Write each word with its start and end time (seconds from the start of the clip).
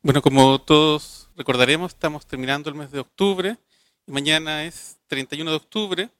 Bueno, 0.00 0.22
como 0.22 0.60
todos 0.60 1.28
recordaremos, 1.36 1.92
estamos 1.92 2.24
terminando 2.24 2.70
el 2.70 2.76
mes 2.76 2.90
de 2.90 3.00
octubre 3.00 3.58
y 4.06 4.12
mañana 4.12 4.64
es 4.64 4.96
31 5.08 5.50
de 5.50 5.56
octubre 5.56 6.10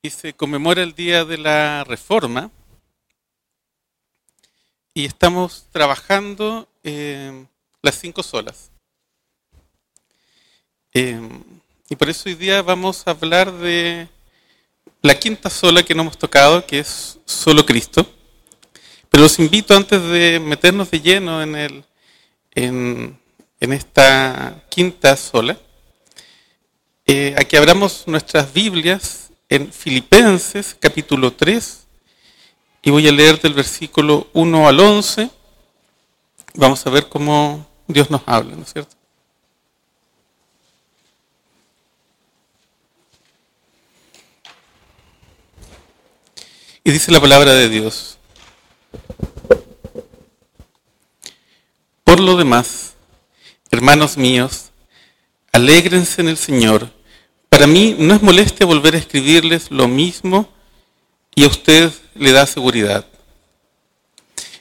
y 0.00 0.10
se 0.10 0.32
conmemora 0.32 0.82
el 0.82 0.94
Día 0.94 1.24
de 1.24 1.36
la 1.36 1.84
Reforma 1.84 2.50
y 4.94 5.04
estamos 5.04 5.66
trabajando 5.72 6.68
las 7.82 7.98
cinco 7.98 8.22
solas. 8.22 8.70
Eh, 10.94 11.20
y 11.90 11.96
por 11.96 12.08
eso 12.08 12.28
hoy 12.28 12.34
día 12.34 12.62
vamos 12.62 13.06
a 13.06 13.10
hablar 13.10 13.52
de 13.52 14.08
la 15.06 15.18
quinta 15.18 15.48
sola 15.48 15.82
que 15.82 15.94
no 15.94 16.02
hemos 16.02 16.18
tocado, 16.18 16.66
que 16.66 16.80
es 16.80 17.18
solo 17.24 17.64
Cristo. 17.64 18.06
Pero 19.08 19.22
los 19.22 19.38
invito 19.38 19.76
antes 19.76 20.02
de 20.02 20.40
meternos 20.40 20.90
de 20.90 21.00
lleno 21.00 21.42
en 21.42 21.54
el 21.54 21.84
en, 22.56 23.18
esta 23.60 24.64
quinta 24.68 25.16
sola, 25.16 25.58
eh, 27.06 27.34
a 27.38 27.44
que 27.44 27.56
abramos 27.56 28.04
nuestras 28.06 28.52
Biblias 28.52 29.30
en 29.48 29.72
Filipenses 29.72 30.76
capítulo 30.78 31.32
3 31.32 31.86
y 32.82 32.90
voy 32.90 33.06
a 33.08 33.12
leer 33.12 33.40
del 33.40 33.54
versículo 33.54 34.28
1 34.32 34.68
al 34.68 34.80
11. 34.80 35.30
Vamos 36.54 36.86
a 36.86 36.90
ver 36.90 37.08
cómo 37.08 37.66
Dios 37.86 38.10
nos 38.10 38.22
habla, 38.26 38.56
¿no 38.56 38.62
es 38.62 38.72
cierto? 38.72 38.96
Y 46.86 46.92
dice 46.92 47.10
la 47.10 47.20
palabra 47.20 47.52
de 47.52 47.68
Dios. 47.68 48.16
Por 52.04 52.20
lo 52.20 52.36
demás, 52.36 52.94
hermanos 53.72 54.16
míos, 54.16 54.66
alégrense 55.50 56.20
en 56.20 56.28
el 56.28 56.36
Señor. 56.36 56.92
Para 57.48 57.66
mí 57.66 57.96
no 57.98 58.14
es 58.14 58.22
molestia 58.22 58.66
volver 58.66 58.94
a 58.94 58.98
escribirles 58.98 59.72
lo 59.72 59.88
mismo 59.88 60.48
y 61.34 61.42
a 61.42 61.48
usted 61.48 61.90
le 62.14 62.30
da 62.30 62.46
seguridad. 62.46 63.04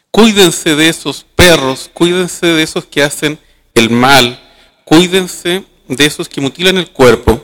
Cuídense 0.09 0.75
de 0.75 0.89
esos 0.89 1.27
perros, 1.35 1.91
cuídense 1.93 2.47
de 2.47 2.63
esos 2.63 2.85
que 2.85 3.03
hacen 3.03 3.37
el 3.75 3.91
mal, 3.91 4.41
cuídense 4.83 5.63
de 5.87 6.05
esos 6.07 6.27
que 6.27 6.41
mutilan 6.41 6.77
el 6.77 6.89
cuerpo, 6.89 7.39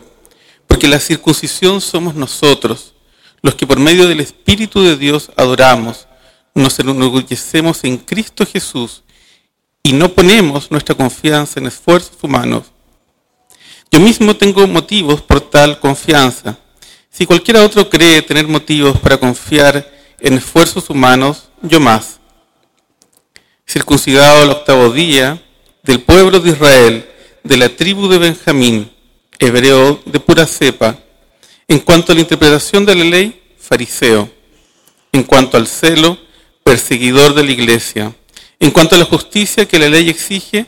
porque 0.65 0.87
la 0.87 0.99
circuncisión 0.99 1.81
somos 1.81 2.15
nosotros, 2.15 2.95
los 3.41 3.55
que 3.55 3.67
por 3.67 3.79
medio 3.79 4.07
del 4.07 4.19
Espíritu 4.19 4.81
de 4.81 4.97
Dios 4.97 5.31
adoramos, 5.35 6.07
nos 6.53 6.77
enorgullecemos 6.79 7.83
en 7.83 7.97
Cristo 7.97 8.45
Jesús 8.45 9.03
y 9.83 9.93
no 9.93 10.09
ponemos 10.09 10.69
nuestra 10.69 10.95
confianza 10.95 11.59
en 11.59 11.67
esfuerzos 11.67 12.17
humanos. 12.21 12.71
Yo 13.91 13.99
mismo 13.99 14.35
tengo 14.35 14.67
motivos 14.67 15.21
por 15.21 15.41
tal 15.41 15.79
confianza. 15.79 16.57
Si 17.09 17.25
cualquiera 17.25 17.63
otro 17.63 17.89
cree 17.89 18.21
tener 18.21 18.47
motivos 18.47 18.97
para 18.99 19.17
confiar 19.17 19.91
en 20.19 20.35
esfuerzos 20.35 20.89
humanos, 20.89 21.49
yo 21.61 21.79
más. 21.79 22.19
Circuncidado 23.67 24.43
al 24.43 24.49
octavo 24.51 24.91
día, 24.91 25.41
del 25.83 26.01
pueblo 26.01 26.39
de 26.39 26.51
Israel, 26.51 27.09
de 27.43 27.57
la 27.57 27.69
tribu 27.69 28.07
de 28.07 28.19
Benjamín, 28.19 28.91
hebreo 29.39 29.99
de 30.05 30.19
pura 30.19 30.45
cepa, 30.45 30.99
en 31.71 31.79
cuanto 31.79 32.11
a 32.11 32.15
la 32.15 32.21
interpretación 32.21 32.85
de 32.85 32.95
la 32.95 33.03
ley, 33.03 33.41
fariseo, 33.57 34.29
en 35.11 35.23
cuanto 35.23 35.57
al 35.57 35.67
celo, 35.67 36.17
perseguidor 36.63 37.33
de 37.33 37.43
la 37.43 37.51
iglesia 37.51 38.13
en 38.61 38.69
cuanto 38.69 38.93
a 38.93 38.99
la 38.99 39.05
justicia 39.05 39.67
que 39.67 39.79
la 39.79 39.89
ley 39.89 40.07
exige, 40.07 40.67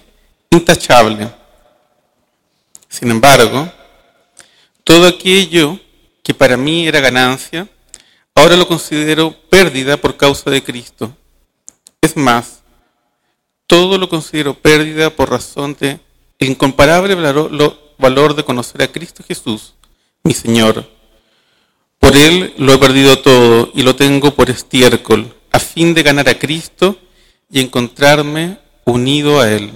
intachable. 0.49 1.29
Sin 2.89 3.11
embargo, 3.11 3.71
todo 4.83 5.07
aquello 5.07 5.79
que 6.23 6.33
para 6.33 6.57
mí 6.57 6.87
era 6.87 6.99
ganancia, 6.99 7.67
ahora 8.33 8.57
lo 8.57 8.67
considero 8.67 9.39
pérdida 9.47 9.95
por 9.97 10.17
causa 10.17 10.49
de 10.49 10.63
Cristo. 10.63 11.15
Es 12.01 12.17
más, 12.17 12.63
todo 13.67 13.99
lo 13.99 14.09
considero 14.09 14.55
pérdida 14.55 15.11
por 15.11 15.29
razón 15.29 15.77
de 15.79 15.99
el 16.39 16.49
incomparable 16.49 17.13
valor 17.13 18.35
de 18.35 18.43
conocer 18.43 18.81
a 18.81 18.91
Cristo 18.91 19.23
Jesús, 19.25 19.75
mi 20.23 20.33
Señor. 20.33 20.89
Por 22.03 22.17
Él 22.17 22.53
lo 22.57 22.73
he 22.73 22.77
perdido 22.79 23.21
todo 23.21 23.71
y 23.73 23.81
lo 23.81 23.95
tengo 23.95 24.35
por 24.35 24.49
estiércol, 24.49 25.33
a 25.53 25.57
fin 25.57 25.93
de 25.93 26.03
ganar 26.03 26.27
a 26.27 26.37
Cristo 26.37 26.99
y 27.49 27.61
encontrarme 27.61 28.57
unido 28.83 29.39
a 29.39 29.49
Él. 29.49 29.71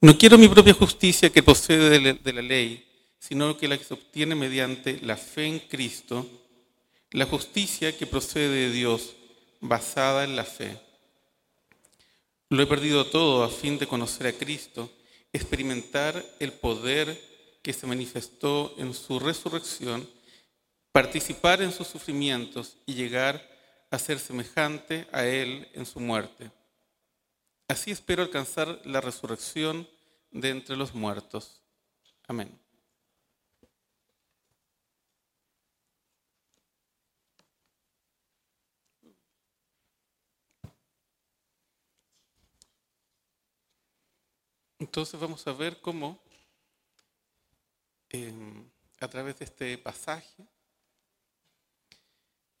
No 0.00 0.16
quiero 0.16 0.38
mi 0.38 0.48
propia 0.48 0.72
justicia 0.72 1.28
que 1.28 1.42
procede 1.42 2.14
de 2.14 2.32
la 2.32 2.40
ley, 2.40 2.82
sino 3.18 3.58
que 3.58 3.68
la 3.68 3.76
que 3.76 3.84
se 3.84 3.92
obtiene 3.92 4.34
mediante 4.34 5.00
la 5.02 5.18
fe 5.18 5.44
en 5.44 5.58
Cristo, 5.58 6.26
la 7.10 7.26
justicia 7.26 7.94
que 7.94 8.06
procede 8.06 8.48
de 8.48 8.70
Dios, 8.70 9.16
basada 9.60 10.24
en 10.24 10.34
la 10.34 10.44
fe. 10.44 10.78
Lo 12.48 12.62
he 12.62 12.66
perdido 12.66 13.04
todo 13.04 13.44
a 13.44 13.50
fin 13.50 13.76
de 13.78 13.86
conocer 13.86 14.28
a 14.28 14.32
Cristo, 14.32 14.90
experimentar 15.30 16.24
el 16.40 16.52
poder 16.54 17.33
que 17.64 17.72
se 17.72 17.86
manifestó 17.86 18.74
en 18.76 18.92
su 18.92 19.18
resurrección, 19.18 20.06
participar 20.92 21.62
en 21.62 21.72
sus 21.72 21.86
sufrimientos 21.86 22.76
y 22.84 22.92
llegar 22.92 23.42
a 23.90 23.98
ser 23.98 24.18
semejante 24.18 25.08
a 25.10 25.24
Él 25.24 25.66
en 25.72 25.86
su 25.86 25.98
muerte. 25.98 26.50
Así 27.66 27.90
espero 27.90 28.22
alcanzar 28.22 28.82
la 28.84 29.00
resurrección 29.00 29.88
de 30.30 30.50
entre 30.50 30.76
los 30.76 30.94
muertos. 30.94 31.62
Amén. 32.28 32.60
Entonces 44.78 45.18
vamos 45.18 45.46
a 45.46 45.52
ver 45.54 45.80
cómo 45.80 46.22
em, 48.14 48.64
a 49.00 49.08
través 49.08 49.36
de 49.40 49.44
este 49.44 49.76
pasaje 49.76 50.46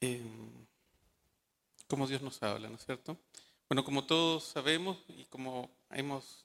em, 0.00 0.66
cómo 1.86 2.08
Dios 2.08 2.22
nos 2.22 2.42
habla, 2.42 2.68
¿no 2.68 2.74
es 2.74 2.84
cierto? 2.84 3.16
Bueno, 3.68 3.84
como 3.84 4.04
todos 4.04 4.42
sabemos 4.42 4.98
y 5.08 5.24
como 5.26 5.70
hemos, 5.90 6.44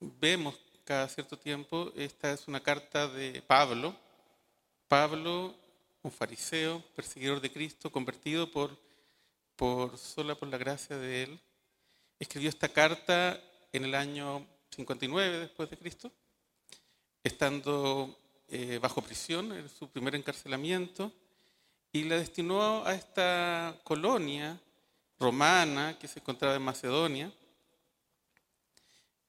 vemos 0.00 0.58
cada 0.84 1.08
cierto 1.08 1.38
tiempo, 1.38 1.92
esta 1.94 2.32
es 2.32 2.48
una 2.48 2.60
carta 2.60 3.06
de 3.06 3.42
Pablo. 3.42 3.94
Pablo, 4.88 5.54
un 6.02 6.10
fariseo, 6.10 6.82
perseguidor 6.94 7.42
de 7.42 7.52
Cristo, 7.52 7.92
convertido 7.92 8.50
por, 8.50 8.78
por 9.56 9.98
sola 9.98 10.34
por 10.34 10.48
la 10.48 10.56
gracia 10.56 10.96
de 10.96 11.24
él, 11.24 11.40
escribió 12.18 12.48
esta 12.48 12.70
carta 12.70 13.38
en 13.72 13.84
el 13.84 13.94
año 13.94 14.46
59 14.70 15.38
después 15.38 15.68
de 15.68 15.76
Cristo, 15.76 16.10
estando 17.26 18.16
eh, 18.48 18.78
bajo 18.80 19.02
prisión, 19.02 19.52
en 19.52 19.68
su 19.68 19.88
primer 19.88 20.14
encarcelamiento 20.14 21.12
y 21.92 22.04
la 22.04 22.16
destinó 22.16 22.84
a 22.86 22.94
esta 22.94 23.74
colonia 23.82 24.60
romana 25.18 25.98
que 25.98 26.06
se 26.06 26.20
encontraba 26.20 26.54
en 26.54 26.62
Macedonia 26.62 27.32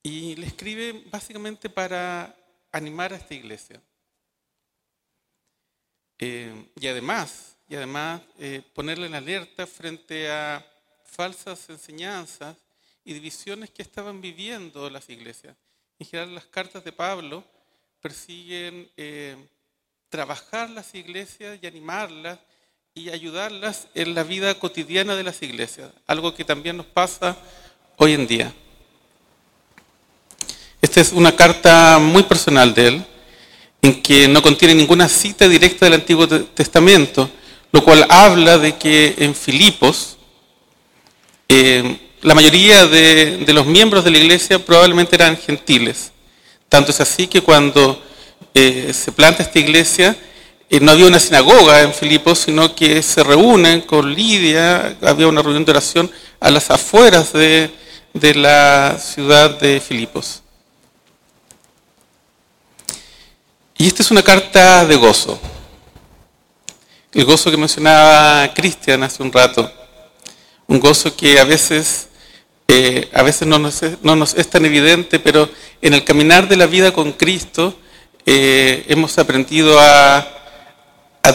y 0.03 0.35
le 0.35 0.45
escribe 0.45 1.03
básicamente 1.09 1.69
para 1.69 2.35
animar 2.71 3.13
a 3.13 3.17
esta 3.17 3.33
iglesia. 3.33 3.81
Eh, 6.19 6.69
y 6.79 6.87
además, 6.87 7.57
y 7.67 7.75
además 7.75 8.21
eh, 8.37 8.61
ponerle 8.73 9.07
en 9.07 9.15
alerta 9.15 9.65
frente 9.65 10.29
a 10.29 10.65
falsas 11.03 11.69
enseñanzas 11.69 12.55
y 13.03 13.13
divisiones 13.13 13.71
que 13.71 13.81
estaban 13.81 14.21
viviendo 14.21 14.89
las 14.89 15.09
iglesias. 15.09 15.55
En 15.97 16.05
general, 16.05 16.35
las 16.35 16.45
cartas 16.45 16.83
de 16.83 16.91
Pablo 16.91 17.43
persiguen 18.01 18.89
eh, 18.97 19.35
trabajar 20.09 20.69
las 20.69 20.93
iglesias 20.95 21.59
y 21.61 21.67
animarlas 21.67 22.39
y 22.93 23.09
ayudarlas 23.09 23.87
en 23.93 24.15
la 24.15 24.23
vida 24.23 24.57
cotidiana 24.59 25.15
de 25.15 25.23
las 25.23 25.41
iglesias, 25.41 25.91
algo 26.07 26.33
que 26.33 26.43
también 26.43 26.77
nos 26.77 26.85
pasa 26.85 27.37
hoy 27.97 28.13
en 28.13 28.27
día. 28.27 28.53
Esta 30.81 31.01
es 31.01 31.11
una 31.11 31.35
carta 31.35 31.99
muy 31.99 32.23
personal 32.23 32.73
de 32.73 32.87
él, 32.87 33.05
en 33.81 34.01
que 34.01 34.27
no 34.27 34.41
contiene 34.41 34.73
ninguna 34.73 35.07
cita 35.07 35.47
directa 35.47 35.85
del 35.85 35.95
Antiguo 35.95 36.27
Testamento, 36.27 37.29
lo 37.71 37.83
cual 37.83 38.05
habla 38.09 38.57
de 38.57 38.75
que 38.77 39.15
en 39.17 39.35
Filipos 39.35 40.17
eh, 41.49 41.99
la 42.21 42.35
mayoría 42.35 42.87
de, 42.87 43.45
los 43.53 43.65
miembros 43.65 44.03
de 44.03 44.11
la 44.11 44.17
iglesia 44.17 44.63
probablemente 44.63 45.15
eran 45.15 45.37
gentiles. 45.37 46.11
Tanto 46.69 46.91
es 46.91 46.99
así 46.99 47.27
que 47.27 47.41
cuando 47.41 48.01
eh, 48.53 48.91
se 48.93 49.11
planta 49.11 49.43
esta 49.43 49.59
iglesia, 49.59 50.15
eh, 50.69 50.79
no 50.79 50.91
había 50.91 51.07
una 51.07 51.19
sinagoga 51.19 51.81
en 51.81 51.93
Filipos, 51.93 52.39
sino 52.39 52.75
que 52.75 53.01
se 53.01 53.23
reúnen 53.23 53.81
con 53.81 54.13
Lidia, 54.13 54.97
había 55.01 55.27
una 55.27 55.41
reunión 55.41 55.63
de 55.63 55.71
oración 55.71 56.11
a 56.39 56.51
las 56.51 56.69
afueras 56.69 57.31
de, 57.31 57.71
de 58.13 58.35
la 58.35 58.97
ciudad 58.99 59.57
de 59.59 59.79
Filipos. 59.79 60.41
Y 63.77 63.87
esta 63.87 64.01
es 64.01 64.11
una 64.11 64.23
carta 64.23 64.85
de 64.85 64.95
gozo. 64.95 65.39
El 67.13 67.25
gozo 67.25 67.49
que 67.51 67.57
mencionaba 67.57 68.51
Cristian 68.53 69.03
hace 69.03 69.21
un 69.23 69.31
rato. 69.31 69.71
Un 70.67 70.79
gozo 70.79 71.15
que 71.15 71.39
a 71.39 71.43
veces, 71.43 72.09
eh, 72.67 73.09
a 73.13 73.23
veces 73.23 73.47
no 73.47 73.59
nos, 73.59 73.81
es, 74.33 74.49
tan 74.49 74.65
evidente, 74.65 75.19
pero 75.19 75.49
en 75.81 75.93
el 75.93 76.03
caminar 76.03 76.47
de 76.47 76.57
la 76.57 76.65
vida 76.65 76.91
con 76.91 77.13
Cristo 77.13 77.75
eh, 78.25 78.85
hemos 78.89 79.17
aprendido 79.17 79.79
a, 79.79 80.33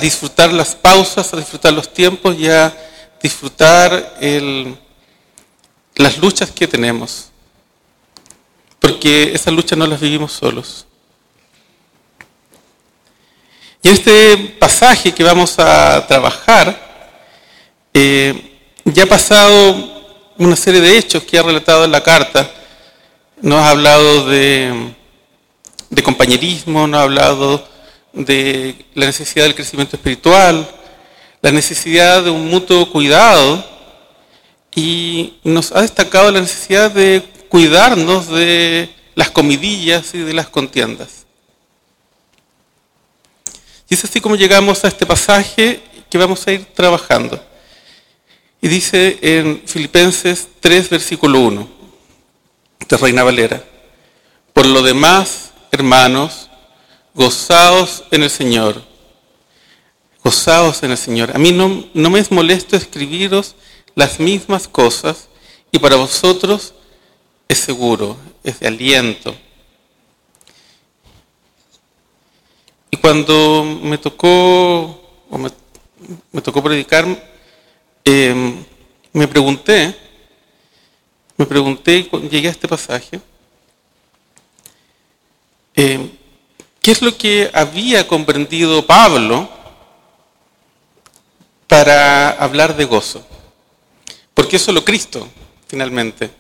disfrutar 0.00 0.50
las 0.52 0.74
pausas, 0.74 1.32
a 1.34 1.36
disfrutar 1.36 1.72
los 1.74 1.92
tiempos 1.92 2.34
y 2.38 2.48
a 2.48 2.74
disfrutar 3.22 4.18
las 5.94 6.18
luchas 6.18 6.50
que 6.50 6.66
tenemos. 6.66 7.30
Porque 8.80 9.32
esas 9.34 9.52
luchas 9.52 9.78
no 9.78 9.86
las 9.86 10.00
vivimos 10.00 10.32
solos. 10.32 10.86
Y 13.82 13.88
este 13.88 14.36
pasaje 14.58 15.12
que 15.12 15.24
vamos 15.24 15.58
a 15.58 16.06
trabajar, 16.06 16.80
eh, 17.92 18.58
ya 18.84 19.02
ha 19.02 19.06
pasado 19.06 19.91
una 20.46 20.56
serie 20.56 20.80
de 20.80 20.98
hechos 20.98 21.22
que 21.22 21.38
ha 21.38 21.42
relatado 21.42 21.84
en 21.84 21.92
la 21.92 22.02
carta. 22.02 22.50
Nos 23.40 23.60
ha 23.60 23.70
hablado 23.70 24.26
de, 24.26 24.92
compañerismo, 26.02 26.86
nos 26.86 27.00
ha 27.00 27.02
hablado 27.04 27.68
de 28.12 28.74
la 28.94 29.06
necesidad 29.06 29.44
del 29.44 29.54
crecimiento 29.54 29.96
espiritual, 29.96 30.68
la 31.40 31.52
necesidad 31.52 32.24
de 32.24 32.30
un 32.30 32.48
mutuo 32.48 32.90
cuidado 32.90 33.64
y 34.74 35.34
nos 35.44 35.72
ha 35.72 35.82
destacado 35.82 36.30
la 36.30 36.40
necesidad 36.40 36.90
de 36.90 37.22
cuidarnos 37.48 38.28
de 38.28 38.90
las 39.14 39.30
comidillas 39.30 40.14
y 40.14 40.18
de 40.18 40.34
las 40.34 40.48
contiendas. 40.48 41.26
Y 43.88 43.94
es 43.94 44.04
así 44.04 44.20
como 44.20 44.36
llegamos 44.36 44.84
a 44.84 44.88
este 44.88 45.06
pasaje 45.06 45.80
que 46.10 46.18
vamos 46.18 46.46
a 46.46 46.52
ir 46.52 46.64
trabajando. 46.74 47.51
Y 48.62 48.68
dice 48.68 49.18
en 49.20 49.60
Filipenses 49.66 50.48
3, 50.60 50.88
versículo 50.88 51.40
1, 51.40 51.68
de 52.88 52.96
Reina 52.96 53.24
Valera, 53.24 53.64
por 54.52 54.66
lo 54.66 54.82
demás, 54.82 55.50
hermanos, 55.72 56.48
gozaos 57.12 58.04
en 58.12 58.22
el 58.22 58.30
Señor. 58.30 58.80
Gozaos 60.22 60.84
en 60.84 60.92
el 60.92 60.96
Señor. 60.96 61.34
A 61.34 61.38
mí 61.40 61.50
no, 61.50 61.86
no 61.92 62.10
me 62.10 62.20
es 62.20 62.30
molesto 62.30 62.76
escribiros 62.76 63.56
las 63.96 64.20
mismas 64.20 64.68
cosas 64.68 65.28
y 65.72 65.80
para 65.80 65.96
vosotros 65.96 66.72
es 67.48 67.58
seguro, 67.58 68.16
es 68.44 68.60
de 68.60 68.68
aliento. 68.68 69.34
Y 72.92 72.96
cuando 72.98 73.64
me 73.82 73.98
tocó, 73.98 75.24
me, 75.30 75.50
me, 76.30 76.42
tocó 76.42 76.62
predicar, 76.62 77.31
eh, 78.04 78.54
me 79.12 79.28
pregunté, 79.28 79.96
me 81.36 81.46
pregunté 81.46 82.08
llegué 82.30 82.48
a 82.48 82.50
este 82.50 82.66
pasaje, 82.66 83.20
eh, 85.74 86.10
¿qué 86.80 86.90
es 86.90 87.02
lo 87.02 87.16
que 87.16 87.50
había 87.52 88.06
comprendido 88.08 88.84
Pablo 88.84 89.48
para 91.68 92.30
hablar 92.30 92.76
de 92.76 92.84
gozo? 92.84 93.24
Porque 94.34 94.56
es 94.56 94.62
solo 94.62 94.84
Cristo, 94.84 95.28
finalmente. 95.68 96.30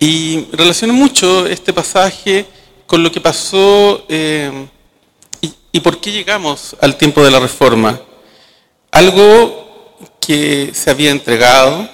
Y 0.00 0.46
relaciono 0.52 0.92
mucho 0.94 1.46
este 1.46 1.72
pasaje 1.72 2.46
con 2.86 3.02
lo 3.02 3.10
que 3.12 3.20
pasó 3.20 4.04
y, 4.08 5.52
y 5.72 5.80
por 5.80 6.00
qué 6.00 6.10
llegamos 6.12 6.76
al 6.80 6.96
tiempo 6.96 7.22
de 7.22 7.30
la 7.30 7.40
reforma. 7.40 8.00
Algo 8.98 9.94
que 10.20 10.72
se 10.74 10.90
había 10.90 11.12
entregado, 11.12 11.88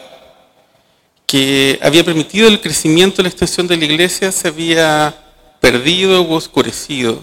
que 1.27 1.79
había 1.83 2.03
permitido 2.03 2.49
el 2.49 2.63
crecimiento 2.63 3.21
y 3.21 3.25
la 3.25 3.29
extensión 3.29 3.67
de 3.67 3.77
la 3.77 3.85
iglesia, 3.85 4.33
se 4.33 4.49
había 4.49 5.15
perdido 5.61 6.23
o 6.23 6.35
oscurecido, 6.35 7.21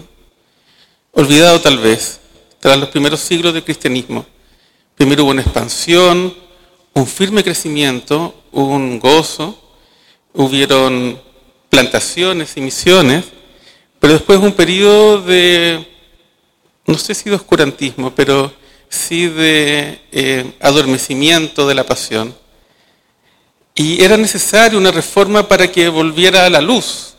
olvidado 1.10 1.60
tal 1.60 1.78
vez, 1.78 2.20
tras 2.60 2.78
los 2.78 2.90
primeros 2.90 3.18
siglos 3.18 3.54
del 3.54 3.64
cristianismo. 3.64 4.24
Primero 4.94 5.24
hubo 5.24 5.32
una 5.32 5.42
expansión, 5.42 6.32
un 6.94 7.06
firme 7.08 7.42
crecimiento, 7.42 8.36
un 8.52 9.00
gozo, 9.00 9.58
hubieron 10.32 11.20
plantaciones 11.70 12.56
y 12.56 12.60
misiones, 12.60 13.24
pero 13.98 14.12
después 14.12 14.38
un 14.38 14.52
periodo 14.52 15.22
de, 15.22 15.84
no 16.86 16.96
sé 16.96 17.16
si 17.16 17.28
de 17.28 17.34
oscurantismo, 17.34 18.14
pero 18.14 18.61
sí 18.92 19.26
de 19.26 20.00
eh, 20.12 20.52
adormecimiento 20.60 21.66
de 21.66 21.74
la 21.74 21.84
pasión. 21.84 22.34
Y 23.74 24.02
era 24.02 24.18
necesaria 24.18 24.78
una 24.78 24.90
reforma 24.90 25.48
para 25.48 25.66
que 25.66 25.88
volviera 25.88 26.44
a 26.44 26.50
la 26.50 26.60
luz. 26.60 27.14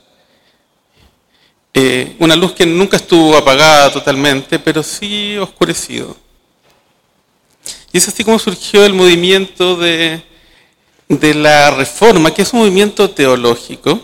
Eh, 1.73 2.15
una 2.19 2.35
luz 2.35 2.51
que 2.51 2.67
nunca 2.67 2.97
estuvo 2.97 3.35
apagada 3.35 3.91
totalmente, 3.91 4.59
pero 4.59 4.83
sí 4.83 5.35
oscurecido. 5.37 6.15
Y 7.91 7.97
es 7.97 8.07
así 8.07 8.23
como 8.23 8.37
surgió 8.37 8.85
el 8.85 8.93
movimiento 8.93 9.75
de, 9.75 10.21
de 11.09 11.33
la 11.33 11.71
reforma, 11.71 12.31
que 12.31 12.43
es 12.43 12.53
un 12.53 12.59
movimiento 12.59 13.09
teológico, 13.09 13.99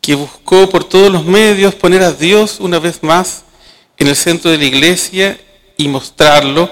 que 0.00 0.14
buscó 0.14 0.68
por 0.70 0.84
todos 0.84 1.10
los 1.10 1.24
medios 1.24 1.74
poner 1.74 2.02
a 2.02 2.12
Dios 2.12 2.58
una 2.60 2.78
vez 2.78 3.02
más 3.02 3.42
en 3.96 4.06
el 4.06 4.14
centro 4.14 4.52
de 4.52 4.58
la 4.58 4.64
iglesia 4.64 5.40
y 5.78 5.88
mostrarlo 5.88 6.68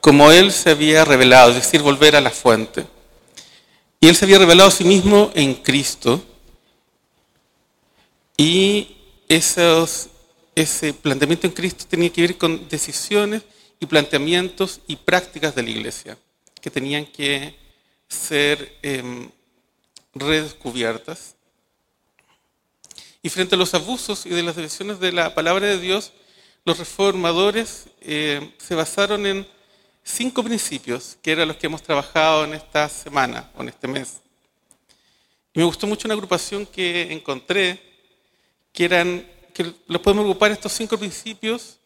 como 0.00 0.32
Él 0.32 0.50
se 0.50 0.70
había 0.70 1.04
revelado, 1.04 1.50
es 1.50 1.56
decir, 1.56 1.82
volver 1.82 2.16
a 2.16 2.20
la 2.20 2.30
fuente. 2.30 2.84
Y 4.00 4.08
Él 4.08 4.16
se 4.16 4.24
había 4.24 4.38
revelado 4.38 4.68
a 4.68 4.72
sí 4.72 4.82
mismo 4.82 5.30
en 5.34 5.54
Cristo. 5.54 6.20
Y 8.36 8.96
esos, 9.28 10.08
ese 10.54 10.94
planteamiento 10.94 11.46
en 11.46 11.52
Cristo 11.52 11.84
tenía 11.88 12.10
que 12.10 12.22
ver 12.22 12.38
con 12.38 12.68
decisiones 12.68 13.42
y 13.78 13.86
planteamientos 13.86 14.80
y 14.86 14.96
prácticas 14.96 15.54
de 15.54 15.62
la 15.62 15.70
iglesia, 15.70 16.18
que 16.60 16.70
tenían 16.70 17.06
que 17.06 17.54
ser 18.08 18.76
eh, 18.82 19.28
redescubiertas 20.14 21.36
y 23.22 23.28
frente 23.28 23.56
a 23.56 23.58
los 23.58 23.74
abusos 23.74 24.26
y 24.26 24.30
de 24.30 24.42
las 24.42 24.56
decisiones 24.56 25.00
de 25.00 25.12
la 25.12 25.34
palabra 25.34 25.66
de 25.66 25.78
Dios, 25.78 26.12
los 26.64 26.78
reformadores 26.78 27.86
eh, 28.00 28.54
se 28.58 28.74
basaron 28.74 29.26
en 29.26 29.46
cinco 30.02 30.42
principios, 30.42 31.16
que 31.22 31.32
eran 31.32 31.48
los 31.48 31.56
que 31.56 31.66
hemos 31.66 31.82
trabajado 31.82 32.44
en 32.44 32.54
esta 32.54 32.88
semana 32.88 33.50
o 33.56 33.62
en 33.62 33.68
este 33.68 33.86
mes. 33.88 34.20
Y 35.52 35.58
me 35.58 35.64
gustó 35.64 35.86
mucho 35.86 36.06
una 36.06 36.14
agrupación 36.14 36.66
que 36.66 37.12
encontré, 37.12 37.80
que 38.72 38.84
eran, 38.84 39.26
que 39.52 39.72
los 39.86 40.00
podemos 40.00 40.22
agrupar 40.22 40.50
estos 40.50 40.72
cinco 40.72 40.98
principios 40.98 41.78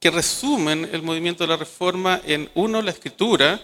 que 0.00 0.10
resumen 0.10 0.88
el 0.92 1.02
movimiento 1.02 1.44
de 1.44 1.48
la 1.48 1.58
reforma 1.58 2.22
en 2.24 2.50
uno, 2.54 2.80
la 2.80 2.90
escritura, 2.90 3.60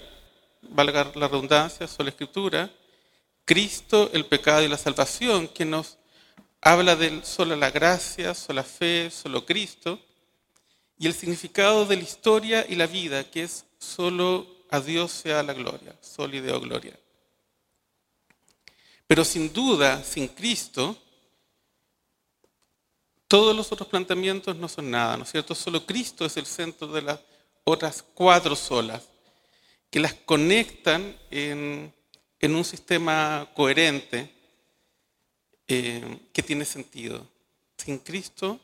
valga 0.60 1.10
la 1.14 1.28
redundancia, 1.28 1.88
solo 1.88 2.10
escritura, 2.10 2.70
Cristo, 3.46 4.10
el 4.12 4.26
pecado 4.26 4.62
y 4.62 4.68
la 4.68 4.76
salvación, 4.76 5.48
que 5.48 5.64
nos 5.64 5.96
habla 6.60 6.94
de 6.94 7.24
solo 7.24 7.56
la 7.56 7.70
gracia, 7.70 8.34
solo 8.34 8.56
la 8.56 8.64
fe, 8.64 9.10
solo 9.10 9.46
Cristo, 9.46 9.98
y 10.98 11.06
el 11.06 11.14
significado 11.14 11.84
de 11.84 11.96
la 11.96 12.02
historia 12.02 12.66
y 12.68 12.74
la 12.74 12.86
vida, 12.86 13.30
que 13.30 13.42
es 13.42 13.66
solo 13.78 14.46
a 14.70 14.80
Dios 14.80 15.12
sea 15.12 15.42
la 15.42 15.52
gloria, 15.52 15.96
solo 16.00 16.36
y 16.36 16.40
Deo 16.40 16.60
gloria. 16.60 16.98
Pero 19.06 19.24
sin 19.24 19.52
duda, 19.52 20.02
sin 20.02 20.28
Cristo, 20.28 20.96
todos 23.28 23.54
los 23.54 23.70
otros 23.70 23.88
planteamientos 23.88 24.56
no 24.56 24.68
son 24.68 24.90
nada, 24.90 25.16
¿no 25.16 25.24
es 25.24 25.30
cierto? 25.30 25.54
Solo 25.54 25.84
Cristo 25.84 26.24
es 26.24 26.36
el 26.36 26.46
centro 26.46 26.88
de 26.88 27.02
las 27.02 27.20
otras 27.64 28.02
cuatro 28.02 28.56
solas, 28.56 29.08
que 29.90 30.00
las 30.00 30.14
conectan 30.14 31.16
en, 31.30 31.92
en 32.40 32.54
un 32.54 32.64
sistema 32.64 33.48
coherente 33.54 34.32
eh, 35.68 36.18
que 36.32 36.42
tiene 36.42 36.64
sentido. 36.64 37.26
Sin 37.76 37.98
Cristo 37.98 38.58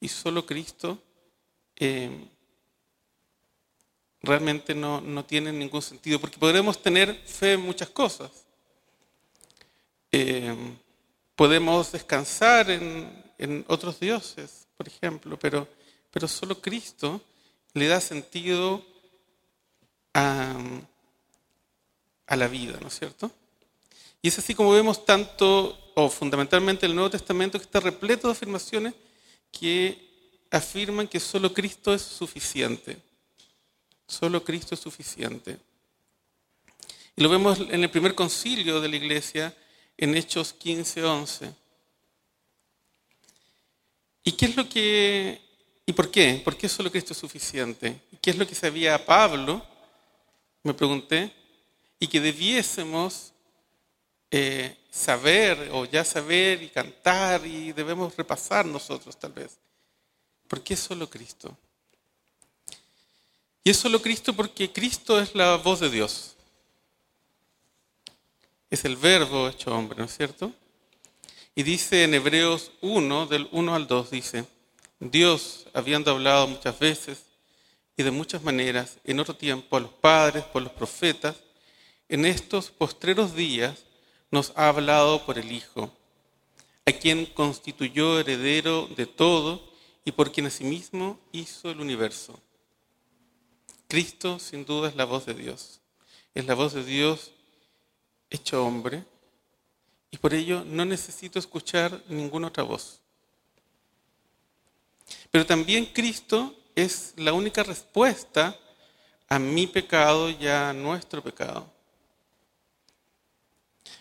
y 0.00 0.08
solo 0.08 0.44
Cristo 0.44 0.98
eh, 1.84 2.08
realmente 4.22 4.72
no, 4.72 5.00
no 5.00 5.24
tiene 5.24 5.52
ningún 5.52 5.82
sentido, 5.82 6.20
porque 6.20 6.38
podremos 6.38 6.80
tener 6.80 7.12
fe 7.26 7.54
en 7.54 7.60
muchas 7.60 7.88
cosas. 7.90 8.30
Eh, 10.12 10.54
podemos 11.34 11.90
descansar 11.90 12.70
en, 12.70 13.10
en 13.36 13.64
otros 13.66 13.98
dioses, 13.98 14.68
por 14.76 14.86
ejemplo, 14.86 15.36
pero, 15.36 15.66
pero 16.12 16.28
solo 16.28 16.60
Cristo 16.60 17.20
le 17.74 17.88
da 17.88 18.00
sentido 18.00 18.86
a, 20.14 20.54
a 22.28 22.36
la 22.36 22.46
vida, 22.46 22.78
¿no 22.80 22.86
es 22.86 22.96
cierto? 22.96 23.28
Y 24.20 24.28
es 24.28 24.38
así 24.38 24.54
como 24.54 24.70
vemos 24.70 25.04
tanto, 25.04 25.76
o 25.96 26.08
fundamentalmente 26.08 26.86
el 26.86 26.94
Nuevo 26.94 27.10
Testamento, 27.10 27.58
que 27.58 27.64
está 27.64 27.80
repleto 27.80 28.28
de 28.28 28.32
afirmaciones 28.34 28.94
que 29.50 30.11
afirman 30.52 31.08
que 31.08 31.18
solo 31.18 31.52
Cristo 31.52 31.94
es 31.94 32.02
suficiente. 32.02 32.98
Solo 34.06 34.44
Cristo 34.44 34.74
es 34.74 34.80
suficiente. 34.80 35.58
Y 37.16 37.22
lo 37.22 37.28
vemos 37.30 37.58
en 37.58 37.82
el 37.82 37.90
primer 37.90 38.14
concilio 38.14 38.80
de 38.80 38.88
la 38.88 38.96
iglesia, 38.96 39.56
en 39.96 40.14
Hechos 40.14 40.52
15, 40.52 41.02
11. 41.02 41.54
¿Y 44.24 44.32
qué 44.32 44.44
es 44.46 44.56
lo 44.56 44.68
que, 44.68 45.40
y 45.86 45.92
por 45.92 46.10
qué? 46.10 46.40
¿Por 46.44 46.56
qué 46.56 46.68
solo 46.68 46.90
Cristo 46.90 47.14
es 47.14 47.18
suficiente? 47.18 48.00
¿Qué 48.20 48.30
es 48.30 48.38
lo 48.38 48.46
que 48.46 48.54
sabía 48.54 49.04
Pablo? 49.04 49.66
Me 50.62 50.74
pregunté. 50.74 51.32
Y 51.98 52.08
que 52.08 52.20
debiésemos 52.20 53.32
eh, 54.30 54.76
saber 54.90 55.70
o 55.72 55.86
ya 55.86 56.04
saber 56.04 56.62
y 56.62 56.68
cantar 56.68 57.46
y 57.46 57.72
debemos 57.72 58.14
repasar 58.16 58.66
nosotros 58.66 59.16
tal 59.18 59.32
vez. 59.32 59.58
¿Por 60.52 60.62
qué 60.62 60.76
solo 60.76 61.08
Cristo? 61.08 61.56
Y 63.64 63.70
es 63.70 63.78
solo 63.78 64.02
Cristo 64.02 64.34
porque 64.34 64.70
Cristo 64.70 65.18
es 65.18 65.34
la 65.34 65.56
voz 65.56 65.80
de 65.80 65.88
Dios. 65.88 66.34
Es 68.68 68.84
el 68.84 68.96
verbo 68.96 69.48
hecho 69.48 69.74
hombre, 69.74 69.98
¿no 69.98 70.04
es 70.04 70.14
cierto? 70.14 70.52
Y 71.54 71.62
dice 71.62 72.04
en 72.04 72.12
Hebreos 72.12 72.70
1, 72.82 73.28
del 73.28 73.48
1 73.50 73.74
al 73.74 73.86
2, 73.86 74.10
dice, 74.10 74.44
Dios, 75.00 75.68
habiendo 75.72 76.10
hablado 76.10 76.46
muchas 76.46 76.78
veces 76.78 77.22
y 77.96 78.02
de 78.02 78.10
muchas 78.10 78.42
maneras, 78.42 78.98
en 79.04 79.20
otro 79.20 79.34
tiempo 79.34 79.78
a 79.78 79.80
los 79.80 79.90
padres, 79.90 80.44
por 80.44 80.60
los 80.60 80.72
profetas, 80.72 81.36
en 82.10 82.26
estos 82.26 82.70
postreros 82.70 83.34
días 83.34 83.84
nos 84.30 84.52
ha 84.54 84.68
hablado 84.68 85.24
por 85.24 85.38
el 85.38 85.50
Hijo, 85.50 85.90
a 86.84 86.92
quien 86.92 87.24
constituyó 87.24 88.20
heredero 88.20 88.86
de 88.94 89.06
todo 89.06 89.71
y 90.04 90.12
por 90.12 90.32
quien 90.32 90.46
asimismo 90.46 91.18
hizo 91.32 91.70
el 91.70 91.80
universo. 91.80 92.38
Cristo 93.88 94.38
sin 94.38 94.64
duda 94.64 94.88
es 94.88 94.96
la 94.96 95.04
voz 95.04 95.26
de 95.26 95.34
Dios. 95.34 95.80
Es 96.34 96.46
la 96.46 96.54
voz 96.54 96.72
de 96.72 96.84
Dios 96.84 97.32
hecho 98.30 98.64
hombre 98.64 99.04
y 100.10 100.18
por 100.18 100.34
ello 100.34 100.64
no 100.64 100.84
necesito 100.84 101.38
escuchar 101.38 102.02
ninguna 102.08 102.48
otra 102.48 102.62
voz. 102.62 103.00
Pero 105.30 105.46
también 105.46 105.86
Cristo 105.86 106.54
es 106.74 107.14
la 107.16 107.32
única 107.32 107.62
respuesta 107.62 108.56
a 109.28 109.38
mi 109.38 109.66
pecado 109.66 110.28
y 110.30 110.46
a 110.46 110.72
nuestro 110.72 111.22
pecado. 111.22 111.70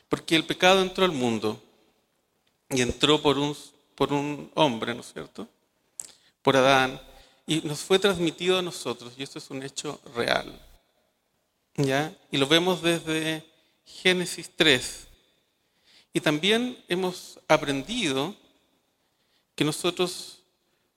Porque 0.09 0.35
el 0.35 0.45
pecado 0.45 0.81
entró 0.81 1.05
al 1.05 1.13
mundo 1.13 1.61
y 2.69 2.81
entró 2.81 3.21
por 3.21 3.37
un, 3.37 3.55
por 3.95 4.11
un 4.11 4.51
hombre, 4.55 4.93
¿no 4.93 5.01
es 5.01 5.13
cierto? 5.13 5.47
Por 6.41 6.57
Adán, 6.57 7.01
y 7.45 7.61
nos 7.61 7.79
fue 7.79 7.99
transmitido 7.99 8.57
a 8.57 8.61
nosotros, 8.61 9.13
y 9.17 9.23
esto 9.23 9.39
es 9.39 9.49
un 9.49 9.63
hecho 9.63 9.99
real. 10.15 10.59
¿Ya? 11.75 12.13
Y 12.31 12.37
lo 12.37 12.47
vemos 12.47 12.81
desde 12.81 13.45
Génesis 13.85 14.51
3. 14.55 15.07
Y 16.13 16.19
también 16.19 16.77
hemos 16.87 17.39
aprendido 17.47 18.35
que 19.55 19.63
nosotros 19.63 20.39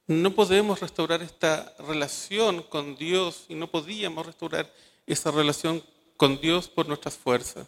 no 0.07 0.35
podemos 0.35 0.81
restaurar 0.81 1.23
esta 1.23 1.75
relación 1.79 2.63
con 2.63 2.97
Dios 2.97 3.47
y 3.49 3.55
no 3.55 3.71
podíamos 3.71 4.27
restaurar 4.27 4.71
esa 5.07 5.31
relación 5.31 5.83
con 6.17 6.41
Dios 6.41 6.69
por 6.69 6.87
nuestras 6.87 7.15
fuerzas. 7.15 7.67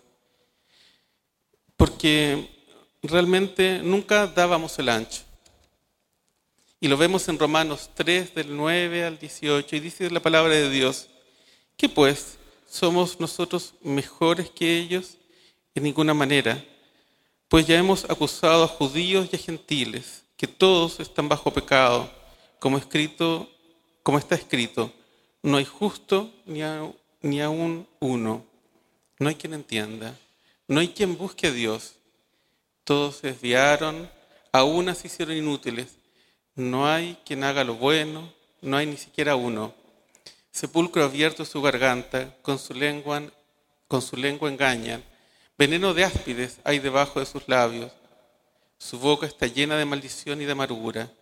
Porque 1.76 2.50
realmente 3.02 3.80
nunca 3.82 4.26
dábamos 4.26 4.78
el 4.78 4.88
ancho. 4.88 5.25
Y 6.80 6.88
lo 6.88 6.96
vemos 6.96 7.28
en 7.28 7.38
Romanos 7.38 7.90
3, 7.94 8.34
del 8.34 8.56
9 8.56 9.04
al 9.04 9.18
18, 9.18 9.76
y 9.76 9.80
dice 9.80 10.10
la 10.10 10.20
palabra 10.20 10.54
de 10.54 10.68
Dios, 10.68 11.08
que 11.76 11.88
pues 11.88 12.38
somos 12.68 13.18
nosotros 13.20 13.74
mejores 13.82 14.50
que 14.50 14.76
ellos 14.76 15.16
en 15.74 15.84
ninguna 15.84 16.14
manera, 16.14 16.62
pues 17.48 17.66
ya 17.66 17.78
hemos 17.78 18.04
acusado 18.04 18.64
a 18.64 18.68
judíos 18.68 19.28
y 19.32 19.36
a 19.36 19.38
gentiles, 19.38 20.24
que 20.36 20.46
todos 20.46 21.00
están 21.00 21.28
bajo 21.28 21.52
pecado 21.52 22.10
como, 22.58 22.76
escrito, 22.76 23.48
como 24.02 24.18
está 24.18 24.34
escrito, 24.34 24.92
no 25.42 25.56
hay 25.56 25.64
justo 25.64 26.32
ni, 26.44 26.60
ni 27.22 27.40
aún 27.40 27.86
uno, 28.00 28.44
no 29.18 29.28
hay 29.28 29.34
quien 29.34 29.54
entienda, 29.54 30.18
no 30.68 30.80
hay 30.80 30.88
quien 30.88 31.16
busque 31.16 31.46
a 31.46 31.52
Dios. 31.52 31.94
Todos 32.84 33.16
se 33.16 33.28
desviaron, 33.28 34.10
aún 34.52 34.94
se 34.94 35.06
hicieron 35.06 35.36
inútiles. 35.36 35.96
No 36.56 36.88
hay 36.88 37.18
quien 37.24 37.44
haga 37.44 37.64
lo 37.64 37.74
bueno, 37.74 38.32
no 38.62 38.76
hay 38.76 38.86
ni 38.86 38.96
siquiera 38.96 39.36
uno. 39.36 39.74
Sepulcro 40.50 41.04
abierto 41.04 41.42
es 41.42 41.50
su 41.50 41.60
garganta, 41.60 42.34
con 42.40 42.58
su 42.58 42.72
lengua, 42.72 43.20
engañan. 44.48 45.04
Veneno 45.58 45.92
de 45.92 46.04
áspides 46.04 46.58
hay 46.64 46.78
debajo 46.78 47.20
de 47.20 47.26
sus 47.26 47.46
labios. 47.46 47.92
Su 48.78 48.98
boca 48.98 49.26
está 49.26 49.46
llena 49.46 49.76
de 49.76 49.84
maldición 49.84 50.40
y 50.40 50.46
de 50.46 50.52
amargura. 50.52 51.12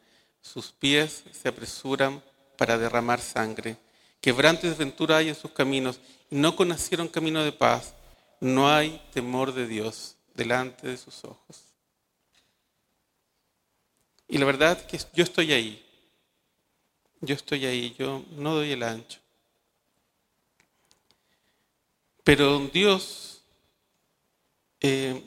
Sus 0.41 0.71
pies 0.71 1.25
se 1.33 1.49
apresuran 1.49 2.23
para 2.57 2.79
derramar 2.79 3.21
sangre. 3.21 3.77
Quebranto 4.21 4.67
y 4.67 4.71
desventura 4.71 5.17
hay 5.17 5.29
en 5.29 5.35
sus 5.35 5.51
caminos 5.51 5.99
no 6.31 6.57
conocieron 6.57 7.09
camino 7.09 7.45
de 7.45 7.53
paz. 7.53 7.95
No 8.41 8.69
hay 8.69 9.01
temor 9.13 9.53
de 9.53 9.67
Dios 9.67 10.17
delante 10.35 10.89
de 10.89 10.97
sus 10.97 11.25
ojos. 11.25 11.74
Y 14.35 14.39
la 14.39 14.47
verdad 14.47 14.85
que 14.87 14.99
yo 15.13 15.23
estoy 15.23 15.53
ahí. 15.53 15.81
Yo 17.21 17.37
estoy 17.37 17.67
ahí, 17.67 17.95
yo 17.97 18.25
no 18.33 18.57
doy 18.57 18.73
el 18.73 18.83
ancho. 18.83 19.21
Pero 22.25 22.59
Dios 22.67 23.43
eh, 24.81 25.23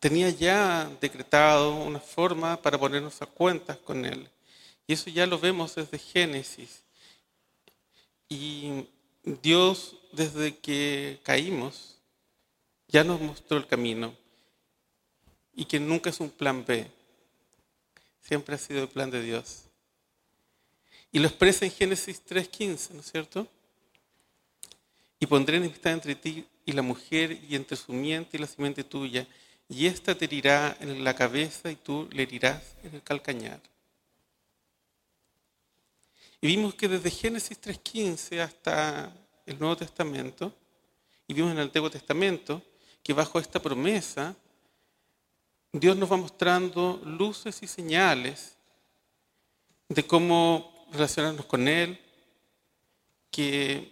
tenía 0.00 0.28
ya 0.30 0.90
decretado 1.00 1.72
una 1.72 2.00
forma 2.00 2.60
para 2.60 2.76
ponernos 2.76 3.22
a 3.22 3.26
cuentas 3.26 3.76
con 3.76 4.04
Él. 4.04 4.28
Y 4.88 4.94
eso 4.94 5.08
ya 5.08 5.24
lo 5.24 5.38
vemos 5.38 5.76
desde 5.76 6.00
Génesis. 6.00 6.82
Y 8.28 8.88
Dios, 9.22 9.94
desde 10.10 10.58
que 10.58 11.20
caímos, 11.22 11.96
ya 12.88 13.04
nos 13.04 13.20
mostró 13.20 13.56
el 13.56 13.68
camino. 13.68 14.16
Y 15.54 15.64
que 15.64 15.78
nunca 15.78 16.10
es 16.10 16.18
un 16.18 16.30
plan 16.30 16.64
B. 16.64 16.90
Siempre 18.22 18.54
ha 18.54 18.58
sido 18.58 18.82
el 18.82 18.88
plan 18.88 19.10
de 19.10 19.22
Dios. 19.22 19.64
Y 21.10 21.18
lo 21.18 21.28
expresa 21.28 21.64
en 21.64 21.70
Génesis 21.70 22.24
3.15, 22.24 22.90
¿no 22.92 23.00
es 23.00 23.10
cierto? 23.10 23.46
Y 25.20 25.26
pondré 25.26 25.58
enemistad 25.58 25.92
entre 25.92 26.14
ti 26.14 26.46
y 26.64 26.72
la 26.72 26.82
mujer, 26.82 27.38
y 27.48 27.54
entre 27.54 27.76
su 27.76 27.92
miente 27.92 28.36
y 28.36 28.40
la 28.40 28.46
simiente 28.46 28.84
tuya, 28.84 29.26
y 29.68 29.86
ésta 29.86 30.14
te 30.14 30.24
herirá 30.24 30.76
en 30.80 31.02
la 31.04 31.14
cabeza 31.14 31.70
y 31.70 31.76
tú 31.76 32.08
le 32.12 32.22
herirás 32.22 32.62
en 32.84 32.94
el 32.94 33.02
calcañar. 33.02 33.60
Y 36.40 36.46
vimos 36.46 36.74
que 36.74 36.88
desde 36.88 37.10
Génesis 37.10 37.60
3.15 37.60 38.40
hasta 38.40 39.14
el 39.46 39.58
Nuevo 39.58 39.76
Testamento, 39.76 40.54
y 41.26 41.34
vimos 41.34 41.52
en 41.52 41.58
el 41.58 41.64
Antiguo 41.64 41.90
Testamento, 41.90 42.62
que 43.02 43.12
bajo 43.12 43.38
esta 43.38 43.60
promesa, 43.60 44.34
Dios 45.72 45.96
nos 45.96 46.12
va 46.12 46.18
mostrando 46.18 47.00
luces 47.02 47.62
y 47.62 47.66
señales 47.66 48.56
de 49.88 50.06
cómo 50.06 50.86
relacionarnos 50.92 51.46
con 51.46 51.66
Él, 51.66 51.98
que 53.30 53.90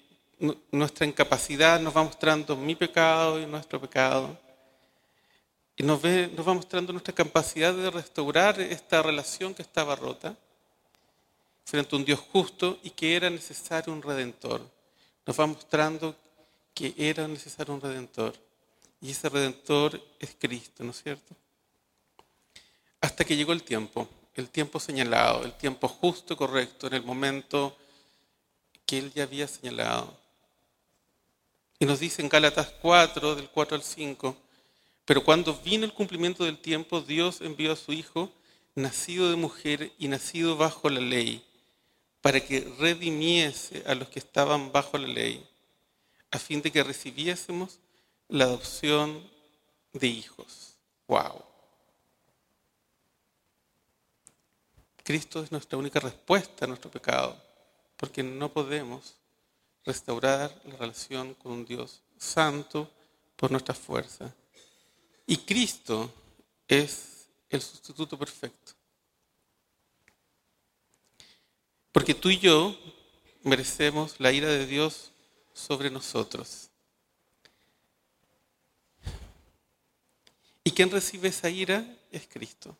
nuestra 0.71 1.07
incapacidad 1.07 1.81
nos 1.81 1.97
va 1.97 2.05
mostrando 2.05 2.55
mi 2.55 2.75
pecado 2.75 3.41
y 3.41 3.47
nuestro 3.47 3.81
pecado, 3.81 4.39
y 5.75 5.83
nos, 5.83 6.03
nos 6.03 6.47
va 6.47 6.53
mostrando 6.53 6.93
nuestra 6.93 7.15
capacidad 7.15 7.73
de 7.73 7.91
restaurar 7.91 8.61
esta 8.61 9.03
relación 9.03 9.55
que 9.55 9.63
estaba 9.63 9.97
rota 9.97 10.37
frente 11.65 11.97
a 11.97 11.99
un 11.99 12.05
Dios 12.05 12.21
justo 12.21 12.79
y 12.83 12.91
que 12.91 13.17
era 13.17 13.31
necesario 13.31 13.91
un 13.91 14.03
redentor. 14.03 14.61
Nos 15.25 15.41
va 15.41 15.47
mostrando 15.47 16.15
que 16.75 16.93
era 16.99 17.27
necesario 17.27 17.73
un 17.73 17.81
redentor. 17.81 18.35
Y 19.01 19.13
ese 19.13 19.31
redentor 19.31 19.99
es 20.19 20.37
Cristo, 20.39 20.85
¿no 20.85 20.91
es 20.91 21.03
cierto? 21.03 21.35
Hasta 23.01 23.25
que 23.25 23.37
llegó 23.37 23.53
el 23.53 23.63
tiempo, 23.63 24.09
el 24.35 24.49
tiempo 24.49 24.79
señalado, 24.79 25.45
el 25.45 25.53
tiempo 25.55 25.89
justo 25.89 26.35
y 26.35 26.37
correcto, 26.37 26.87
en 26.87 26.95
el 26.95 27.03
momento 27.03 27.77
que 28.85 28.99
Él 28.99 29.13
ya 29.15 29.23
había 29.23 29.49
señalado. 29.49 30.17
Y 31.79 31.87
nos 31.87 32.01
dice 32.01 32.21
en 32.21 32.29
Gálatas 32.29 32.73
4, 32.83 33.37
del 33.37 33.49
4 33.49 33.77
al 33.77 33.83
5, 33.83 34.37
pero 35.07 35.25
cuando 35.25 35.55
vino 35.55 35.85
el 35.85 35.95
cumplimiento 35.95 36.45
del 36.45 36.59
tiempo, 36.59 37.01
Dios 37.01 37.41
envió 37.41 37.73
a 37.73 37.77
su 37.77 37.93
Hijo 37.93 38.31
nacido 38.75 39.31
de 39.31 39.37
mujer 39.37 39.93
y 39.99 40.09
nacido 40.09 40.57
bajo 40.57 40.89
la 40.91 41.01
ley, 41.01 41.45
para 42.21 42.41
que 42.41 42.61
redimiese 42.79 43.83
a 43.87 43.95
los 43.95 44.09
que 44.09 44.19
estaban 44.19 44.73
bajo 44.73 44.99
la 44.99 45.09
ley, 45.09 45.47
a 46.31 46.39
fin 46.39 46.61
de 46.63 46.71
que 46.71 46.85
recibiésemos 46.85 47.79
la 48.29 48.45
adopción 48.45 49.29
de 49.93 50.07
hijos. 50.07 50.75
¡Wow! 51.09 51.50
Cristo 55.11 55.43
es 55.43 55.51
nuestra 55.51 55.77
única 55.77 55.99
respuesta 55.99 56.65
a 56.65 56.69
nuestro 56.69 56.89
pecado, 56.89 57.37
porque 57.97 58.23
no 58.23 58.53
podemos 58.53 59.17
restaurar 59.85 60.57
la 60.65 60.77
relación 60.77 61.35
con 61.35 61.51
un 61.51 61.65
Dios 61.65 62.01
santo 62.17 62.89
por 63.35 63.51
nuestra 63.51 63.75
fuerza. 63.75 64.33
Y 65.27 65.39
Cristo 65.39 66.15
es 66.69 67.27
el 67.49 67.61
sustituto 67.61 68.17
perfecto. 68.17 68.75
Porque 71.91 72.15
tú 72.15 72.31
y 72.31 72.39
yo 72.39 72.79
merecemos 73.43 74.15
la 74.21 74.31
ira 74.31 74.47
de 74.47 74.65
Dios 74.65 75.11
sobre 75.53 75.91
nosotros. 75.91 76.71
¿Y 80.63 80.71
quien 80.71 80.89
recibe 80.89 81.31
esa 81.31 81.51
ira? 81.51 81.85
Es 82.13 82.29
Cristo. 82.29 82.79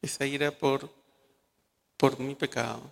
Esa 0.00 0.26
ira 0.26 0.50
por, 0.50 0.90
por 1.96 2.18
mi 2.18 2.34
pecado. 2.34 2.82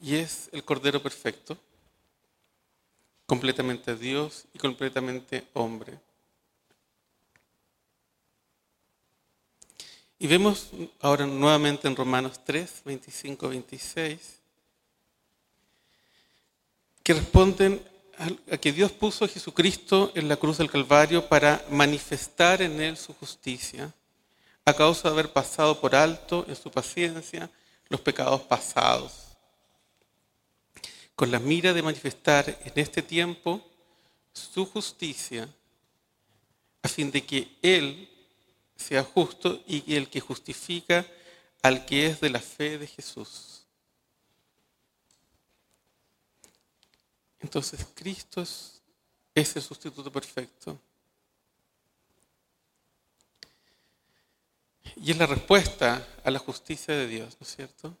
Y 0.00 0.16
es 0.16 0.50
el 0.52 0.62
Cordero 0.64 1.02
Perfecto, 1.02 1.56
completamente 3.26 3.96
Dios 3.96 4.44
y 4.52 4.58
completamente 4.58 5.46
hombre. 5.54 5.98
Y 10.18 10.26
vemos 10.26 10.70
ahora 11.00 11.26
nuevamente 11.26 11.88
en 11.88 11.96
Romanos 11.96 12.40
3, 12.44 12.82
25, 12.84 13.48
26, 13.48 14.38
que 17.02 17.14
responden 17.14 17.82
a 18.50 18.56
que 18.56 18.72
Dios 18.72 18.92
puso 18.92 19.24
a 19.24 19.28
Jesucristo 19.28 20.12
en 20.14 20.28
la 20.28 20.36
cruz 20.36 20.58
del 20.58 20.70
Calvario 20.70 21.28
para 21.28 21.64
manifestar 21.70 22.62
en 22.62 22.80
él 22.80 22.96
su 22.96 23.12
justicia, 23.14 23.92
a 24.64 24.74
causa 24.74 25.08
de 25.08 25.14
haber 25.14 25.32
pasado 25.32 25.80
por 25.80 25.94
alto 25.94 26.44
en 26.48 26.56
su 26.56 26.70
paciencia 26.70 27.50
los 27.88 28.00
pecados 28.00 28.40
pasados, 28.42 29.36
con 31.14 31.30
la 31.30 31.38
mira 31.38 31.72
de 31.72 31.82
manifestar 31.82 32.48
en 32.48 32.72
este 32.74 33.02
tiempo 33.02 33.62
su 34.32 34.66
justicia, 34.66 35.48
a 36.82 36.88
fin 36.88 37.10
de 37.10 37.24
que 37.24 37.56
Él 37.62 38.08
sea 38.76 39.04
justo 39.04 39.62
y 39.66 39.94
el 39.94 40.08
que 40.08 40.20
justifica 40.20 41.06
al 41.62 41.84
que 41.86 42.06
es 42.06 42.20
de 42.20 42.30
la 42.30 42.40
fe 42.40 42.78
de 42.78 42.86
Jesús. 42.86 43.54
Entonces 47.44 47.86
Cristo 47.94 48.40
es, 48.40 48.80
el 49.34 49.62
sustituto 49.62 50.10
perfecto. 50.10 50.78
Y 54.96 55.10
es 55.10 55.16
la 55.16 55.26
respuesta 55.26 56.06
a 56.24 56.30
la 56.30 56.38
justicia 56.38 56.94
de 56.94 57.06
Dios, 57.06 57.36
¿no 57.40 57.46
es 57.46 57.56
cierto? 57.56 57.96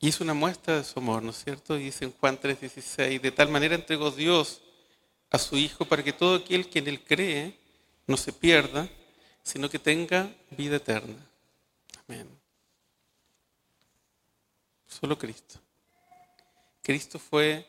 Y 0.00 0.08
es 0.08 0.20
una 0.20 0.34
muestra 0.34 0.76
de 0.76 0.84
su 0.84 0.98
amor, 0.98 1.22
¿no 1.22 1.30
es 1.30 1.42
cierto? 1.42 1.76
Y 1.76 1.84
dice 1.84 2.04
en 2.04 2.12
Juan 2.12 2.38
3:16, 2.38 3.20
de 3.20 3.32
tal 3.32 3.48
manera 3.48 3.74
entregó 3.74 4.10
Dios 4.10 4.60
a 5.30 5.38
su 5.38 5.56
Hijo 5.56 5.84
para 5.84 6.04
que 6.04 6.12
todo 6.12 6.36
aquel 6.36 6.70
que 6.70 6.78
en 6.78 6.88
Él 6.88 7.04
cree 7.04 7.58
no 8.06 8.16
se 8.16 8.32
pierda, 8.32 8.88
sino 9.42 9.68
que 9.68 9.78
tenga 9.78 10.30
vida 10.50 10.76
eterna. 10.76 11.16
Amén. 12.06 12.28
Solo 14.86 15.18
Cristo. 15.18 15.60
Cristo 16.82 17.18
fue 17.18 17.66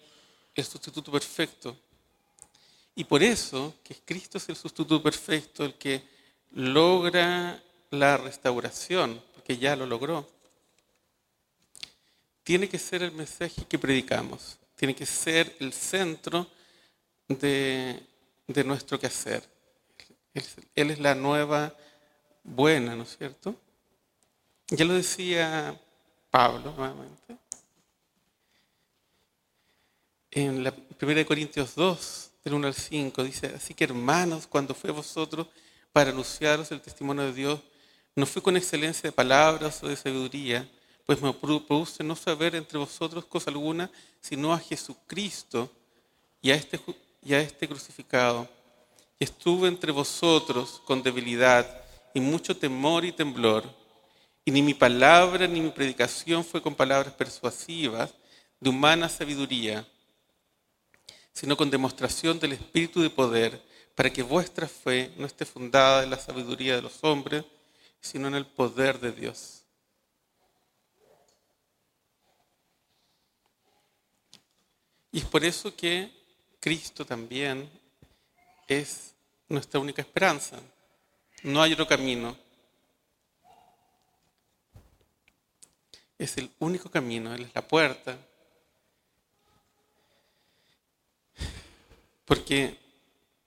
el 0.55 0.63
sustituto 0.63 1.11
perfecto. 1.11 1.75
Y 2.99 3.05
por 3.05 3.23
eso, 3.23 3.75
que 3.81 3.95
Cristo 3.95 4.37
es 4.37 4.49
el 4.49 4.57
sustituto 4.57 5.01
perfecto, 5.01 5.63
el 5.63 5.75
que 5.75 6.03
logra 6.51 7.63
la 7.91 8.17
restauración, 8.17 9.23
porque 9.33 9.57
ya 9.57 9.73
lo 9.77 9.85
logró, 9.85 10.29
tiene 12.43 12.67
que 12.67 12.77
ser 12.77 13.01
el 13.03 13.13
mensaje 13.13 13.63
que 13.69 13.79
predicamos, 13.79 14.59
tiene 14.75 14.93
que 14.93 15.05
ser 15.05 15.55
el 15.61 15.71
centro 15.71 16.45
de, 17.29 18.03
nuestro 18.65 18.99
quehacer. 18.99 19.49
Él, 20.75 20.91
es 20.91 20.99
la 20.99 21.15
nueva 21.15 21.73
buena, 22.43 22.97
¿no 22.97 23.03
es 23.03 23.17
cierto? 23.17 23.55
Ya 24.67 24.83
lo 24.83 24.95
decía 24.95 25.79
Pablo 26.29 26.73
nuevamente. 26.75 27.37
En 30.31 30.65
la 30.65 30.73
1 31.01 31.25
Corintios 31.25 31.75
2, 31.75 32.28
del 32.43 32.53
1 32.53 32.67
al 32.67 32.73
5, 32.73 33.23
dice, 33.23 33.53
así 33.55 33.73
que 33.73 33.83
hermanos, 33.83 34.47
cuando 34.47 34.73
fue 34.73 34.91
vosotros 34.91 35.47
para 35.91 36.11
anunciaros 36.11 36.71
el 36.71 36.81
testimonio 36.81 37.23
de 37.25 37.33
Dios, 37.33 37.59
no 38.15 38.25
fue 38.25 38.41
con 38.41 38.57
excelencia 38.57 39.09
de 39.09 39.11
palabras 39.11 39.81
o 39.83 39.87
de 39.87 39.95
sabiduría, 39.95 40.69
pues 41.05 41.21
me 41.21 41.33
produce 41.33 42.03
no 42.03 42.15
saber 42.15 42.55
entre 42.55 42.77
vosotros 42.77 43.25
cosa 43.25 43.49
alguna, 43.49 43.89
sino 44.21 44.53
a 44.53 44.59
Jesucristo 44.59 45.71
y 46.41 46.51
a 46.51 46.55
este 46.55 46.79
y 47.21 47.33
a 47.33 47.41
este 47.41 47.67
crucificado. 47.67 48.47
Y 49.19 49.25
estuve 49.25 49.67
entre 49.67 49.91
vosotros 49.91 50.81
con 50.85 51.03
debilidad 51.03 51.83
y 52.13 52.19
mucho 52.19 52.55
temor 52.55 53.05
y 53.05 53.11
temblor. 53.11 53.63
Y 54.45 54.51
ni 54.51 54.61
mi 54.61 54.73
palabra 54.73 55.47
ni 55.47 55.61
mi 55.61 55.69
predicación 55.69 56.43
fue 56.43 56.61
con 56.61 56.75
palabras 56.75 57.13
persuasivas 57.13 58.13
de 58.59 58.69
humana 58.69 59.09
sabiduría, 59.09 59.85
sino 61.33 61.55
con 61.55 61.69
demostración 61.69 62.39
del 62.39 62.53
Espíritu 62.53 63.01
de 63.01 63.09
poder, 63.09 63.61
para 63.95 64.11
que 64.11 64.23
vuestra 64.23 64.67
fe 64.67 65.11
no 65.17 65.25
esté 65.25 65.45
fundada 65.45 66.03
en 66.03 66.09
la 66.09 66.17
sabiduría 66.17 66.75
de 66.75 66.81
los 66.81 67.03
hombres, 67.03 67.43
sino 68.01 68.27
en 68.27 68.35
el 68.35 68.45
poder 68.45 68.99
de 68.99 69.11
Dios. 69.11 69.63
Y 75.11 75.19
es 75.19 75.25
por 75.25 75.43
eso 75.43 75.75
que 75.75 76.11
Cristo 76.59 77.05
también 77.05 77.69
es 78.67 79.13
nuestra 79.47 79.79
única 79.79 80.01
esperanza. 80.01 80.59
No 81.43 81.61
hay 81.61 81.73
otro 81.73 81.87
camino. 81.87 82.37
Es 86.17 86.37
el 86.37 86.51
único 86.59 86.91
camino, 86.91 87.33
Él 87.33 87.43
es 87.43 87.55
la 87.55 87.67
puerta. 87.67 88.17
Porque 92.29 92.77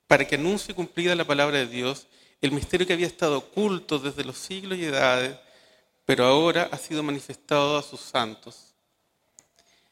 para 0.08 0.26
que 0.26 0.34
anuncie 0.34 0.74
cumplida 0.74 1.14
la 1.14 1.24
palabra 1.24 1.58
de 1.58 1.68
Dios, 1.68 2.08
el 2.40 2.50
misterio 2.50 2.84
que 2.84 2.92
había 2.92 3.06
estado 3.06 3.38
oculto 3.38 4.00
desde 4.00 4.24
los 4.24 4.36
siglos 4.36 4.76
y 4.76 4.84
edades, 4.84 5.38
pero 6.04 6.24
ahora 6.24 6.68
ha 6.72 6.76
sido 6.78 7.04
manifestado 7.04 7.78
a 7.78 7.82
sus 7.82 8.00
santos 8.00 8.74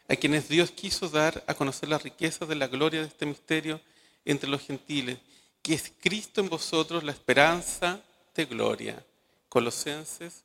a 0.09 0.17
quienes 0.17 0.49
Dios 0.49 0.73
quiso 0.73 1.09
dar 1.09 1.45
a 1.47 1.55
conocer 1.55 1.89
las 1.89 2.03
riquezas 2.03 2.49
de 2.49 2.57
la 2.57 2.67
gloria 2.67 3.01
de 3.01 3.07
este 3.07 3.27
misterio 3.27 3.81
entre 4.25 4.51
los 4.51 4.61
gentiles, 4.61 5.19
que 5.63 5.75
es 5.75 5.93
Cristo 6.01 6.41
en 6.41 6.49
vosotros 6.49 7.05
la 7.05 7.13
esperanza 7.13 8.01
de 8.35 8.45
gloria. 8.45 9.07
Colosenses 9.49 10.43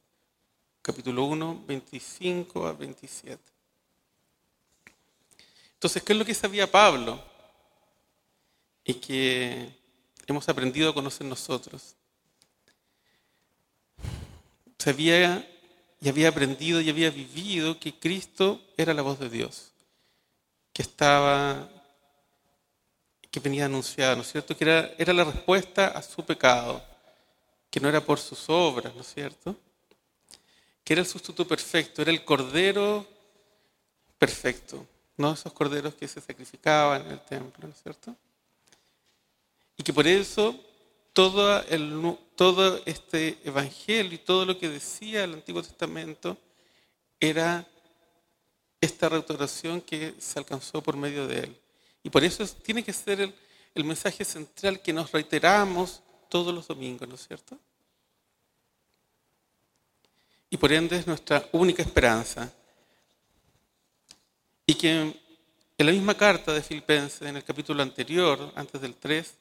capítulo 0.83 1.23
1, 1.23 1.63
25 1.65 2.67
a 2.67 2.73
27. 2.73 3.41
Entonces, 5.73 6.03
¿qué 6.03 6.13
es 6.13 6.19
lo 6.19 6.25
que 6.25 6.35
sabía 6.35 6.69
Pablo? 6.69 7.34
Y 8.85 8.93
que 8.93 9.75
hemos 10.27 10.47
aprendido 10.47 10.91
a 10.91 10.93
conocer 10.93 11.27
nosotros. 11.27 11.95
Sabía 14.77 15.45
y 16.05 16.09
había 16.09 16.29
aprendido 16.29 16.81
y 16.81 16.89
había 16.89 17.09
vivido 17.09 17.79
que 17.79 17.97
Cristo 17.97 18.61
era 18.77 18.93
la 18.93 19.01
voz 19.01 19.19
de 19.19 19.29
Dios, 19.29 19.71
que 20.71 20.83
estaba, 20.83 21.67
que 23.31 23.39
venía 23.39 23.65
anunciada, 23.65 24.15
¿no 24.15 24.21
es 24.21 24.31
cierto? 24.31 24.55
Que 24.55 24.65
era, 24.65 24.91
era 24.97 25.13
la 25.13 25.23
respuesta 25.23 25.87
a 25.87 26.03
su 26.03 26.23
pecado, 26.23 26.83
que 27.71 27.79
no 27.79 27.89
era 27.89 28.01
por 28.01 28.19
sus 28.19 28.47
obras, 28.49 28.93
¿no 28.93 29.01
es 29.01 29.13
cierto? 29.13 29.55
Que 30.83 30.93
era 30.93 31.01
el 31.01 31.07
sustituto 31.07 31.47
perfecto, 31.47 32.03
era 32.03 32.11
el 32.11 32.23
cordero 32.23 33.07
perfecto, 34.19 34.85
no 35.17 35.33
esos 35.33 35.53
corderos 35.53 35.95
que 35.95 36.07
se 36.07 36.21
sacrificaban 36.21 37.01
en 37.07 37.13
el 37.13 37.21
templo, 37.21 37.67
¿no 37.67 37.73
es 37.73 37.81
cierto? 37.81 38.15
Y 39.77 39.83
que 39.83 39.93
por 39.93 40.07
eso 40.07 40.55
todo, 41.13 41.61
el, 41.63 42.17
este 42.85 43.37
evangelio 43.43 44.13
y 44.13 44.17
todo 44.17 44.45
lo 44.45 44.57
que 44.57 44.69
decía 44.69 45.23
el 45.23 45.33
Antiguo 45.33 45.61
Testamento 45.61 46.37
era 47.19 47.65
esta 48.81 49.09
restauración 49.09 49.81
que 49.81 50.13
se 50.19 50.39
alcanzó 50.39 50.81
por 50.81 50.97
medio 50.97 51.27
de 51.27 51.39
él. 51.39 51.57
Y 52.03 52.09
por 52.09 52.23
eso 52.23 52.45
tiene 52.63 52.83
que 52.83 52.93
ser 52.93 53.33
el 53.73 53.83
mensaje 53.83 54.23
central 54.25 54.81
que 54.81 54.93
nos 54.93 55.11
reiteramos 55.11 56.01
todos 56.29 56.53
los 56.53 56.67
domingos, 56.67 57.07
¿no 57.07 57.15
es 57.15 57.27
cierto? 57.27 57.57
Y 60.49 60.57
por 60.57 60.71
ende 60.71 60.97
es 60.97 61.07
nuestra 61.07 61.47
única 61.51 61.81
esperanza. 61.81 62.51
Y 64.65 64.75
que 64.75 65.19
en 65.77 65.85
la 65.85 65.91
misma 65.91 66.15
carta 66.15 66.53
de 66.53 66.61
Filipenses, 66.61 67.21
en 67.23 67.37
el 67.37 67.43
capítulo 67.43 67.81
anterior, 67.81 68.51
antes 68.55 68.79
del 68.81 68.95
3, 68.95 69.33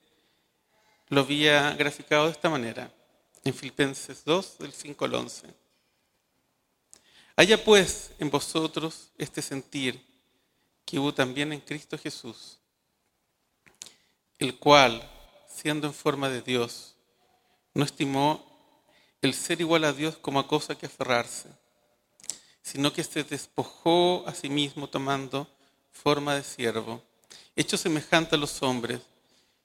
lo 1.09 1.21
había 1.21 1.73
graficado 1.75 2.27
de 2.27 2.33
esta 2.33 2.49
manera, 2.51 2.93
en 3.45 3.55
Filipenses 3.55 4.25
2, 4.25 4.59
del 4.59 4.73
5 4.73 5.05
al 5.05 5.15
11. 5.15 5.55
Haya 7.37 7.63
pues 7.63 8.13
en 8.19 8.31
vosotros 8.31 9.11
este 9.19 9.43
sentir 9.43 10.05
que 10.85 10.99
hubo 10.99 11.13
también 11.13 11.53
en 11.53 11.61
Cristo 11.61 11.99
Jesús, 11.99 12.59
el 14.39 14.59
cual, 14.59 15.11
siendo 15.49 15.87
en 15.87 15.95
forma 15.95 16.29
de 16.29 16.43
Dios, 16.43 16.95
no 17.75 17.85
estimó 17.85 18.45
el 19.21 19.35
ser 19.35 19.61
igual 19.61 19.85
a 19.85 19.93
Dios 19.93 20.17
como 20.17 20.39
a 20.39 20.47
cosa 20.47 20.77
que 20.77 20.87
aferrarse, 20.87 21.49
sino 22.63 22.93
que 22.93 23.03
se 23.03 23.25
despojó 23.25 24.25
a 24.27 24.35
sí 24.35 24.49
mismo 24.49 24.89
tomando 24.89 25.49
forma 25.91 26.35
de 26.35 26.45
siervo, 26.45 27.03
hecho 27.57 27.77
semejante 27.77 28.37
a 28.37 28.39
los 28.39 28.63
hombres, 28.63 29.01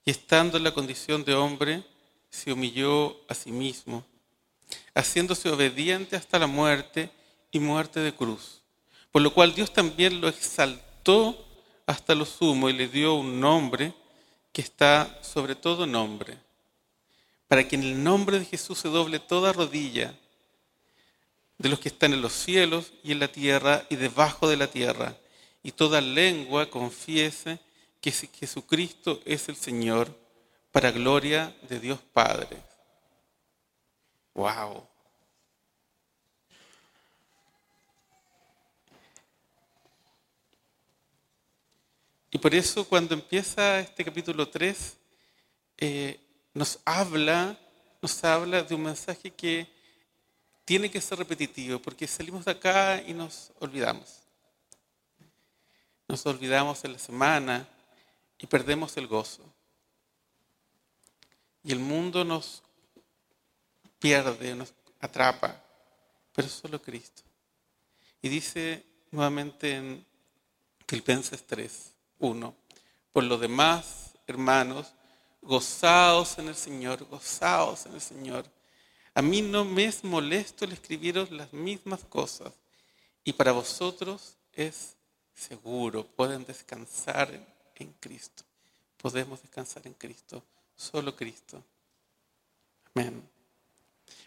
y 0.10 0.12
estando 0.12 0.58
en 0.58 0.64
la 0.64 0.74
condición 0.74 1.24
de 1.24 1.36
hombre, 1.36 1.84
se 2.32 2.52
humilló 2.52 3.16
a 3.28 3.36
sí 3.36 3.52
mismo, 3.52 4.04
haciéndose 4.96 5.52
obediente 5.52 6.16
hasta 6.16 6.40
la 6.40 6.48
muerte 6.48 7.12
y 7.52 7.60
muerte 7.60 8.00
de 8.00 8.12
cruz. 8.12 8.64
Por 9.12 9.22
lo 9.22 9.32
cual 9.32 9.54
Dios 9.54 9.72
también 9.72 10.20
lo 10.20 10.28
exaltó 10.28 11.46
hasta 11.86 12.16
lo 12.16 12.26
sumo 12.26 12.72
y 12.72 12.74
le 12.74 12.88
dio 12.88 13.14
un 13.14 13.40
nombre 13.40 13.94
que 14.52 14.62
está 14.64 15.20
sobre 15.22 15.54
todo 15.54 15.86
nombre, 15.86 16.40
para 17.48 17.68
que 17.68 17.76
en 17.76 17.84
el 17.84 18.04
nombre 18.04 18.40
de 18.40 18.46
Jesús 18.46 18.80
se 18.80 18.90
doble 18.90 19.20
toda 19.20 19.54
rodilla 19.54 20.18
de 21.60 21.70
los 21.70 21.80
que 21.80 21.90
están 21.90 22.14
en 22.14 22.24
los 22.24 22.34
cielos 22.34 22.94
y 23.04 23.12
en 23.12 23.20
la 23.20 23.32
tierra 23.32 23.86
y 23.92 23.96
debajo 23.96 24.50
de 24.50 24.58
la 24.58 24.72
tierra, 24.72 25.16
y 25.62 25.72
toda 25.72 26.02
lengua 26.02 26.68
confiese 26.68 27.60
que 28.02 28.12
Jesucristo 28.12 29.22
es 29.26 29.50
el 29.50 29.56
Señor, 29.56 30.16
para 30.72 30.92
gloria 30.92 31.56
de 31.68 31.80
Dios 31.80 32.00
Padre. 32.14 32.58
¡Wow! 34.34 34.88
Y 42.32 42.38
por 42.38 42.54
eso 42.54 42.88
cuando 42.88 43.16
empieza 43.16 43.80
este 43.80 44.06
capítulo 44.06 44.48
3, 44.48 44.98
eh, 45.78 46.20
nos 46.54 46.80
habla, 46.86 47.58
nos 48.02 48.24
habla 48.24 48.62
de 48.62 48.76
un 48.76 48.84
mensaje 48.84 49.32
que 49.32 49.68
tiene 50.64 50.92
que 50.92 51.02
ser 51.02 51.18
repetitivo, 51.18 51.80
porque 51.80 52.06
salimos 52.06 52.46
de 52.46 52.52
acá 52.52 53.02
y 53.02 53.14
nos 53.14 53.52
olvidamos. 53.60 54.20
Nos 56.08 56.24
olvidamos 56.28 56.84
en 56.86 56.94
la 56.94 57.00
semana 57.00 57.68
y 58.40 58.48
perdemos 58.48 58.96
el 58.98 59.08
gozo. 59.08 59.44
Y 61.64 61.72
el 61.72 61.80
mundo 61.80 62.24
nos 62.24 62.64
pierde, 64.00 64.56
nos 64.56 64.74
atrapa, 65.00 65.62
pero 66.34 66.48
solo 66.48 66.82
Cristo. 66.82 67.22
Y 68.22 68.30
dice 68.30 68.84
nuevamente 69.12 69.76
en 69.76 70.06
Filipenses 70.88 71.46
3, 71.46 71.94
1. 72.20 72.56
Por 73.12 73.24
lo 73.26 73.38
demás, 73.38 74.18
hermanos, 74.26 74.94
gozaos 75.42 76.38
en 76.38 76.48
el 76.48 76.56
Señor, 76.56 77.06
gozaos 77.06 77.86
en 77.86 77.94
el 77.94 78.02
Señor. 78.02 78.46
A 79.14 79.22
mí 79.22 79.42
no 79.42 79.66
me 79.66 79.86
es 79.86 80.04
molesto 80.04 80.64
el 80.64 80.72
escribiros 80.72 81.32
las 81.32 81.52
mismas 81.52 82.04
cosas 82.06 82.54
y 83.24 83.34
para 83.34 83.52
vosotros 83.52 84.38
es 84.54 84.96
seguro, 85.34 86.06
pueden 86.06 86.46
descansar 86.46 87.59
en, 87.80 87.94
Cristo. 88.00 88.44
Podemos 88.98 89.42
descansar 89.42 89.88
en 89.88 89.94
Cristo, 89.94 90.44
solo 90.76 91.16
Cristo. 91.16 91.64
Amén. 92.94 93.24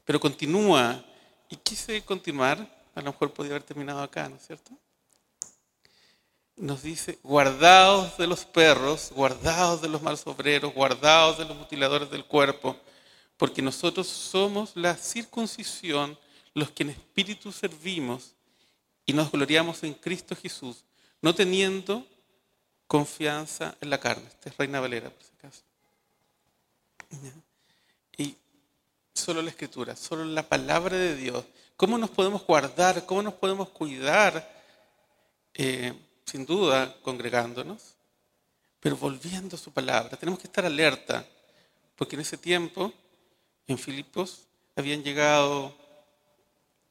Pero 0.04 0.18
continúa, 0.18 1.04
y 1.48 1.56
quise 1.56 2.02
continuar, 2.04 2.58
a 2.94 3.00
lo 3.00 3.12
mejor 3.12 3.32
podía 3.32 3.52
haber 3.52 3.62
terminado 3.62 4.02
acá, 4.02 4.28
¿no 4.28 4.36
es 4.36 4.46
cierto? 4.46 4.72
nos 6.56 6.82
dice, 6.82 7.18
guardaos 7.22 8.16
de 8.18 8.26
los 8.26 8.44
perros, 8.44 9.10
guardaos 9.14 9.80
de 9.80 9.88
los 9.88 10.02
malos 10.02 10.26
obreros, 10.26 10.72
guardaos 10.74 11.38
de 11.38 11.44
los 11.44 11.56
mutiladores 11.56 12.10
del 12.10 12.24
cuerpo, 12.24 12.76
porque 13.36 13.62
nosotros 13.62 14.06
somos 14.06 14.76
la 14.76 14.94
circuncisión, 14.94 16.18
los 16.54 16.70
que 16.70 16.82
en 16.82 16.90
espíritu 16.90 17.50
servimos 17.50 18.34
y 19.06 19.12
nos 19.12 19.32
gloriamos 19.32 19.82
en 19.82 19.94
Cristo 19.94 20.36
Jesús, 20.36 20.84
no 21.20 21.34
teniendo 21.34 22.06
confianza 22.92 23.74
en 23.81 23.88
la 23.88 23.98
carne. 23.98 24.28
Esta 24.28 24.50
es 24.50 24.57
Reina 24.59 24.78
Valera, 24.78 25.09
por 25.09 25.22
si 25.22 25.31
acaso. 25.38 25.62
Y 28.18 28.37
solo 29.14 29.40
la 29.40 29.48
escritura, 29.48 29.96
solo 29.96 30.26
la 30.26 30.46
palabra 30.46 30.98
de 30.98 31.16
Dios. 31.16 31.42
¿Cómo 31.74 31.96
nos 31.96 32.11
podemos 32.11 32.44
guardar? 32.44 33.07
¿Cómo 33.07 33.22
nos 33.22 33.33
podemos 33.33 33.70
cuidar? 33.70 34.46
Eh, 35.55 35.94
sin 36.26 36.44
duda 36.44 36.94
congregándonos, 37.00 37.94
pero 38.78 38.94
volviendo 38.98 39.57
a 39.57 39.59
su 39.59 39.72
palabra. 39.72 40.18
Tenemos 40.18 40.38
que 40.38 40.48
estar 40.48 40.66
alerta, 40.66 41.26
porque 41.96 42.16
en 42.16 42.20
ese 42.20 42.37
tiempo, 42.37 42.92
en 43.68 43.78
Filipos, 43.78 44.42
habían 44.76 45.02
llegado 45.02 45.74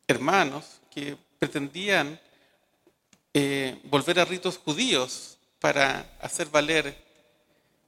hermanos 0.08 0.82
que 0.90 1.16
pretendían 1.38 2.20
eh, 3.36 3.80
volver 3.84 4.20
a 4.20 4.26
ritos 4.26 4.58
judíos 4.58 5.38
para 5.62 6.10
hacer 6.19 6.50
valer, 6.50 6.97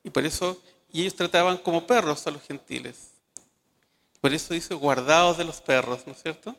y 0.04 0.12
por 0.12 0.24
eso, 0.24 0.62
y 0.92 1.02
ellos 1.02 1.16
trataban 1.16 1.58
como 1.58 1.88
perros 1.88 2.26
a 2.28 2.32
los 2.32 2.44
gentiles. 2.44 3.10
Por 4.22 4.32
eso 4.32 4.54
dice, 4.54 4.76
guardados 4.76 5.40
de 5.40 5.44
los 5.44 5.60
perros, 5.60 6.06
¿no 6.06 6.14
es 6.14 6.22
cierto? 6.22 6.56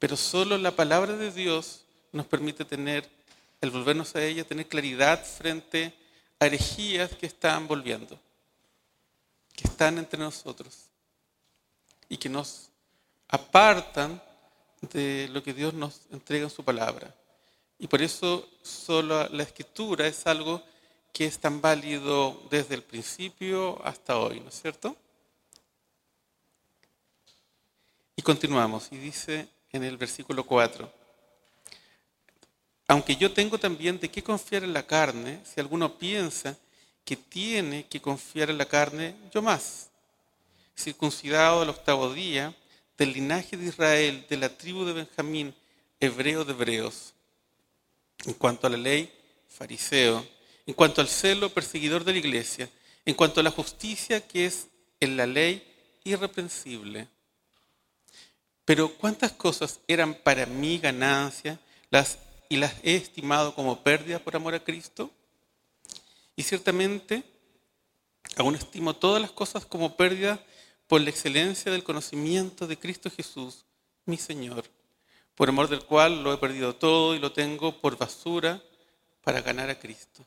Pero 0.00 0.16
solo 0.16 0.58
la 0.58 0.72
palabra 0.72 1.16
de 1.16 1.30
Dios 1.30 1.84
nos 2.10 2.26
permite 2.26 2.64
tener 2.64 3.08
el 3.60 3.70
volvernos 3.70 4.16
a 4.16 4.24
ella, 4.24 4.42
tener 4.42 4.66
claridad 4.66 5.24
frente 5.24 5.94
a 6.40 6.46
herejías 6.46 7.14
que 7.14 7.26
están 7.26 7.68
volviendo, 7.68 8.18
que 9.54 9.68
están 9.68 9.96
entre 9.96 10.18
nosotros 10.18 10.86
y 12.08 12.16
que 12.16 12.28
nos 12.28 12.68
apartan 13.28 14.20
de 14.92 15.28
lo 15.30 15.40
que 15.42 15.54
Dios 15.54 15.72
nos 15.72 16.00
entrega 16.10 16.44
en 16.44 16.50
su 16.50 16.64
palabra. 16.64 17.14
Y 17.80 17.86
por 17.86 18.02
eso 18.02 18.46
solo 18.62 19.26
la 19.30 19.42
escritura 19.42 20.06
es 20.06 20.26
algo 20.26 20.62
que 21.12 21.24
es 21.24 21.38
tan 21.38 21.60
válido 21.60 22.40
desde 22.50 22.74
el 22.74 22.82
principio 22.82 23.84
hasta 23.84 24.18
hoy, 24.18 24.40
¿no 24.40 24.50
es 24.50 24.60
cierto? 24.60 24.94
Y 28.14 28.22
continuamos, 28.22 28.88
y 28.92 28.98
dice 28.98 29.48
en 29.72 29.82
el 29.82 29.96
versículo 29.96 30.44
4, 30.44 30.92
aunque 32.86 33.16
yo 33.16 33.32
tengo 33.32 33.56
también 33.56 33.98
de 33.98 34.10
qué 34.10 34.22
confiar 34.22 34.62
en 34.62 34.74
la 34.74 34.86
carne, 34.86 35.40
si 35.44 35.58
alguno 35.58 35.96
piensa 35.96 36.58
que 37.04 37.16
tiene 37.16 37.86
que 37.86 38.02
confiar 38.02 38.50
en 38.50 38.58
la 38.58 38.66
carne, 38.66 39.14
yo 39.32 39.40
más. 39.40 39.88
Circuncidado 40.76 41.62
al 41.62 41.70
octavo 41.70 42.12
día, 42.12 42.54
del 42.98 43.12
linaje 43.12 43.56
de 43.56 43.66
Israel, 43.66 44.26
de 44.28 44.36
la 44.36 44.48
tribu 44.48 44.84
de 44.84 44.92
Benjamín, 44.92 45.54
hebreo 45.98 46.44
de 46.44 46.52
hebreos. 46.52 47.14
En 48.24 48.34
cuanto 48.34 48.66
a 48.66 48.70
la 48.70 48.76
ley, 48.76 49.12
fariseo. 49.48 50.26
En 50.66 50.74
cuanto 50.74 51.00
al 51.00 51.08
celo, 51.08 51.50
perseguidor 51.50 52.04
de 52.04 52.12
la 52.12 52.18
iglesia. 52.18 52.68
En 53.04 53.14
cuanto 53.14 53.40
a 53.40 53.42
la 53.42 53.50
justicia 53.50 54.26
que 54.26 54.46
es 54.46 54.68
en 55.00 55.16
la 55.16 55.26
ley, 55.26 55.66
irreprensible. 56.04 57.08
Pero 58.64 58.94
cuántas 58.94 59.32
cosas 59.32 59.80
eran 59.88 60.14
para 60.14 60.46
mí 60.46 60.78
ganancia, 60.78 61.58
las 61.90 62.18
y 62.50 62.56
las 62.56 62.74
he 62.82 62.96
estimado 62.96 63.54
como 63.54 63.82
pérdidas 63.82 64.20
por 64.20 64.36
amor 64.36 64.54
a 64.54 64.62
Cristo. 64.62 65.10
Y 66.36 66.42
ciertamente 66.42 67.22
aún 68.36 68.54
estimo 68.54 68.94
todas 68.94 69.22
las 69.22 69.30
cosas 69.30 69.64
como 69.64 69.96
pérdidas 69.96 70.40
por 70.86 71.00
la 71.00 71.10
excelencia 71.10 71.70
del 71.70 71.84
conocimiento 71.84 72.66
de 72.66 72.78
Cristo 72.78 73.10
Jesús, 73.10 73.64
mi 74.04 74.16
Señor, 74.16 74.64
por 75.40 75.48
amor 75.48 75.68
del 75.68 75.86
cual 75.86 76.22
lo 76.22 76.34
he 76.34 76.36
perdido 76.36 76.76
todo 76.76 77.14
y 77.14 77.18
lo 77.18 77.32
tengo 77.32 77.80
por 77.80 77.96
basura 77.96 78.62
para 79.24 79.40
ganar 79.40 79.70
a 79.70 79.78
Cristo. 79.78 80.22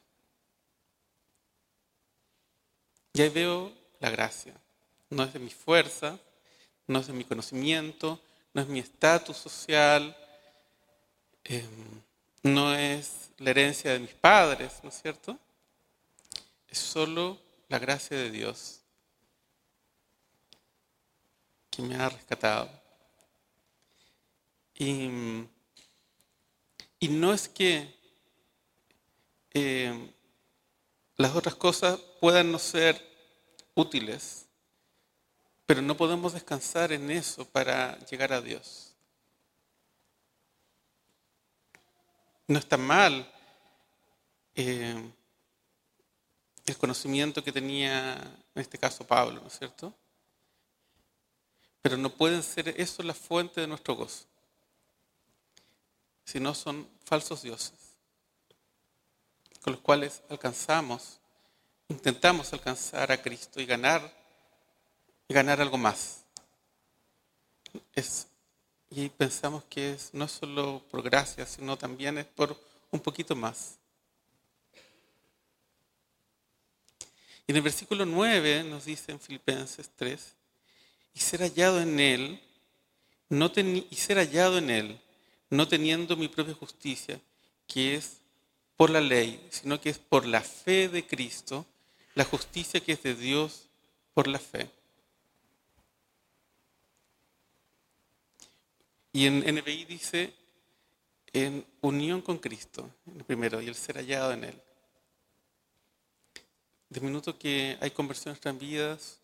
Y 3.13 3.21
ahí 3.21 3.29
veo 3.29 3.71
la 3.99 4.09
gracia. 4.09 4.55
No 5.11 5.21
es 5.21 5.31
de 5.31 5.37
mi 5.37 5.51
fuerza, 5.51 6.17
no 6.87 6.97
es 6.97 7.05
de 7.05 7.13
mi 7.13 7.25
conocimiento, 7.25 8.19
no 8.55 8.63
es 8.63 8.67
mi 8.67 8.79
estatus 8.79 9.37
social. 9.37 10.17
Em, 11.43 12.01
no 12.41 12.73
es 12.73 13.29
la 13.37 13.51
herencia 13.51 13.93
de 13.93 13.99
mis 13.99 14.15
padres, 14.15 14.79
¿no 14.81 14.89
es 14.89 14.99
cierto? 14.99 15.37
Es 16.67 16.79
solo 16.79 17.37
la 17.69 17.77
gracia 17.77 18.17
de 18.17 18.31
Dios 18.31 18.79
que 21.69 21.83
me 21.83 21.97
ha 21.97 22.09
rescatado. 22.09 22.82
Y, 24.75 25.47
no 27.09 27.33
es 27.33 27.47
que 27.47 27.93
eh, 29.53 30.13
las 31.15 31.35
otras 31.35 31.55
cosas 31.55 31.99
puedan 32.19 32.51
no 32.51 32.59
ser 32.59 33.01
útiles, 33.75 34.47
pero 35.65 35.81
no 35.81 35.95
podemos 35.95 36.33
descansar 36.33 36.91
en 36.91 37.11
eso 37.11 37.45
para 37.45 37.99
llegar 38.05 38.33
a 38.33 38.41
Dios. 38.41 38.93
No 42.47 42.59
está 42.59 42.77
mal 42.77 43.31
eh, 44.55 45.11
el 46.65 46.77
conocimiento 46.77 47.43
que 47.43 47.51
tenía, 47.51 48.13
en 48.55 48.61
este 48.61 48.77
caso 48.77 49.05
Pablo, 49.05 49.41
¿no 49.41 49.47
es 49.47 49.57
cierto? 49.57 49.93
Pero 51.81 51.97
no 51.97 52.09
pueden 52.09 52.43
ser 52.43 52.69
eso 52.79 53.03
la 53.03 53.13
fuente 53.13 53.61
de 53.61 53.67
nuestro 53.67 53.95
gozo, 53.95 54.25
sino 56.25 56.53
son 56.53 56.87
falsos 57.05 57.41
dioses 57.41 57.83
con 59.63 59.73
los 59.73 59.81
cuales 59.81 60.21
alcanzamos, 60.29 61.19
intentamos 61.87 62.51
alcanzar 62.51 63.11
a 63.11 63.21
Cristo 63.21 63.61
y 63.61 63.65
ganar, 63.65 64.13
ganar 65.29 65.61
algo 65.61 65.77
más. 65.77 66.25
Y 68.89 69.09
pensamos 69.09 69.63
que 69.69 69.93
es, 69.93 70.13
no 70.13 70.27
solo 70.27 70.83
por 70.91 71.01
gracia, 71.01 71.45
sino 71.45 71.77
también 71.77 72.17
es 72.17 72.25
por 72.25 72.59
un 72.91 72.99
poquito 72.99 73.35
más. 73.35 73.77
Y 77.47 77.51
en 77.51 77.55
el 77.55 77.61
versículo 77.61 78.05
9 78.05 78.65
nos 78.65 78.85
dice 78.85 79.13
en 79.13 79.19
Filipenses 79.19 79.89
3, 79.95 80.35
y 81.15 81.19
ser 81.21 81.39
hallado 81.39 81.81
en 81.81 81.99
él, 81.99 82.41
no 83.29 83.49
y 83.55 83.95
ser 83.95 84.17
hallado 84.17 84.57
en 84.57 84.69
él, 84.69 85.01
no 85.53 85.67
teniendo 85.67 86.15
mi 86.15 86.27
propia 86.27 86.53
justicia, 86.53 87.19
que 87.67 87.95
es 87.95 88.17
por 88.75 88.89
la 88.89 89.01
ley, 89.01 89.45
sino 89.51 89.79
que 89.79 89.89
es 89.89 89.99
por 89.99 90.25
la 90.25 90.41
fe 90.41 90.89
de 90.89 91.05
Cristo, 91.05 91.65
la 92.15 92.25
justicia 92.25 92.79
que 92.79 92.93
es 92.93 93.03
de 93.03 93.15
Dios 93.15 93.67
por 94.13 94.27
la 94.27 94.39
fe. 94.39 94.69
Y 99.11 99.27
en 99.27 99.39
NBI 99.39 99.85
dice 99.85 100.33
en 101.33 101.65
unión 101.81 102.21
con 102.21 102.37
Cristo, 102.37 102.89
el 103.15 103.23
primero, 103.23 103.61
y 103.61 103.67
el 103.67 103.75
ser 103.75 103.97
hallado 103.97 104.33
en 104.33 104.45
Él. 104.45 104.61
De 106.89 106.99
minuto 106.99 107.37
que 107.37 107.77
hay 107.79 107.91
conversión 107.91 108.29
en 108.29 108.33
nuestras 108.33 108.59
vidas, 108.59 109.19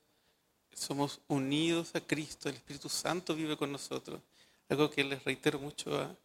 somos 0.73 1.19
unidos 1.27 1.93
a 1.95 2.01
Cristo, 2.01 2.49
el 2.49 2.55
Espíritu 2.55 2.87
Santo 2.87 3.35
vive 3.35 3.57
con 3.57 3.71
nosotros. 3.71 4.21
Algo 4.69 4.89
que 4.89 5.03
les 5.03 5.23
reitero 5.23 5.59
mucho 5.59 5.99
a, 5.99 6.15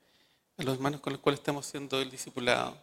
los 0.58 0.74
hermanos 0.74 1.00
con 1.00 1.12
los 1.12 1.20
cuales 1.20 1.40
estamos 1.40 1.66
haciendo 1.66 2.00
el 2.00 2.10
discipulado. 2.10 2.76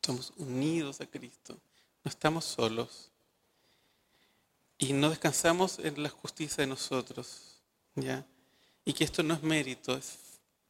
Somos 0.00 0.32
unidos 0.36 1.00
a 1.00 1.06
Cristo. 1.06 1.58
No 2.04 2.08
estamos 2.08 2.44
solos. 2.44 3.10
Y 4.78 4.92
no 4.92 5.10
descansamos 5.10 5.78
en 5.78 6.02
la 6.02 6.08
justicia 6.08 6.62
de 6.62 6.68
nosotros. 6.68 7.60
¿ya? 7.94 8.24
Y 8.84 8.92
que 8.94 9.04
esto 9.04 9.22
no 9.22 9.34
es 9.34 9.42
mérito, 9.42 9.96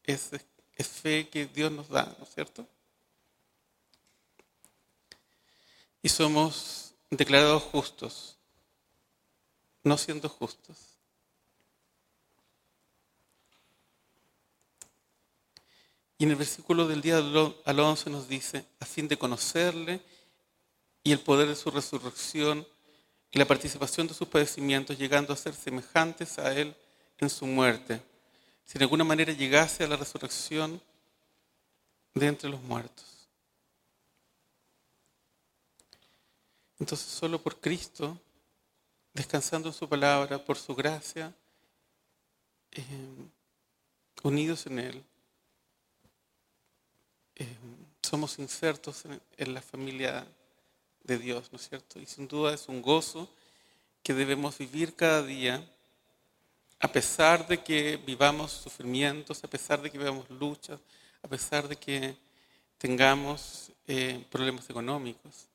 es 0.05 0.89
fe 0.89 1.29
que 1.29 1.47
Dios 1.47 1.71
nos 1.71 1.89
da, 1.89 2.15
¿no 2.19 2.25
es 2.25 2.35
cierto? 2.35 2.67
Y 6.03 6.09
somos 6.09 6.95
declarados 7.11 7.63
justos, 7.63 8.37
no 9.85 9.97
siendo 9.97 10.29
justos. 10.29 10.92
Y 16.23 16.25
en 16.25 16.31
el 16.31 16.37
versículo 16.37 16.87
del 16.87 17.03
día 17.03 17.17
al 17.19 17.81
11 17.81 18.09
nos 18.09 18.29
dice, 18.29 18.65
a 18.79 18.85
fin 18.85 19.09
de 19.09 19.19
conocerle 19.19 20.01
y 21.03 21.11
el 21.11 21.19
poder 21.19 21.49
de 21.49 21.57
su 21.57 21.69
resurrección 21.69 22.65
y 23.33 23.41
la 23.41 23.45
participación 23.45 24.07
de 24.07 24.15
sus 24.15 24.29
padecimientos, 24.29 24.97
llegando 24.97 25.33
a 25.33 25.37
ser 25.37 25.53
semejantes 25.53 26.39
a 26.39 26.55
él 26.57 26.77
en 27.19 27.29
su 27.29 27.45
muerte, 27.45 28.01
si 28.65 28.79
de 28.79 28.85
alguna 28.85 29.03
manera 29.03 29.33
llegase 29.33 29.83
a 29.83 29.89
la 29.89 29.97
resurrección 29.97 30.81
de 32.15 32.27
entre 32.29 32.49
los 32.49 32.63
muertos. 32.63 33.27
Entonces 36.79 37.09
solo 37.09 37.43
por 37.43 37.59
Cristo, 37.59 38.17
descansando 39.13 39.71
en 39.71 39.75
su 39.75 39.89
palabra, 39.89 40.39
por 40.39 40.57
su 40.57 40.73
gracia, 40.73 41.35
eh, 42.71 42.85
unidos 44.23 44.67
en 44.67 44.79
Él, 44.79 45.05
eh, 47.37 47.57
somos 48.13 48.39
insertos 48.39 49.05
en, 49.39 49.55
la 49.55 49.63
familia 49.63 50.27
de 51.03 51.17
Dios, 51.17 51.49
¿no 51.51 51.57
es 51.57 51.67
cierto? 51.67 51.99
Y 51.99 52.05
sin 52.05 52.29
duda 52.29 52.53
es 52.53 52.69
un 52.69 52.83
gozo 52.83 53.27
que 54.03 54.13
debemos 54.13 54.59
vivir 54.59 54.95
cada 54.95 55.23
día, 55.23 55.67
a 56.79 56.93
pesar 56.93 57.47
de 57.49 57.63
que 57.65 57.97
vivamos 57.97 58.53
sufrimientos, 58.53 59.43
a 59.43 59.49
pesar 59.49 59.81
de 59.81 59.91
que 59.91 59.97
vivamos 59.97 60.29
luchas, 60.29 60.79
a 61.23 61.29
pesar 61.29 61.67
de 61.67 61.77
que 61.77 62.15
tengamos 62.77 63.73
eh, 63.87 64.23
problemas 64.31 64.69
económicos. 64.69 65.47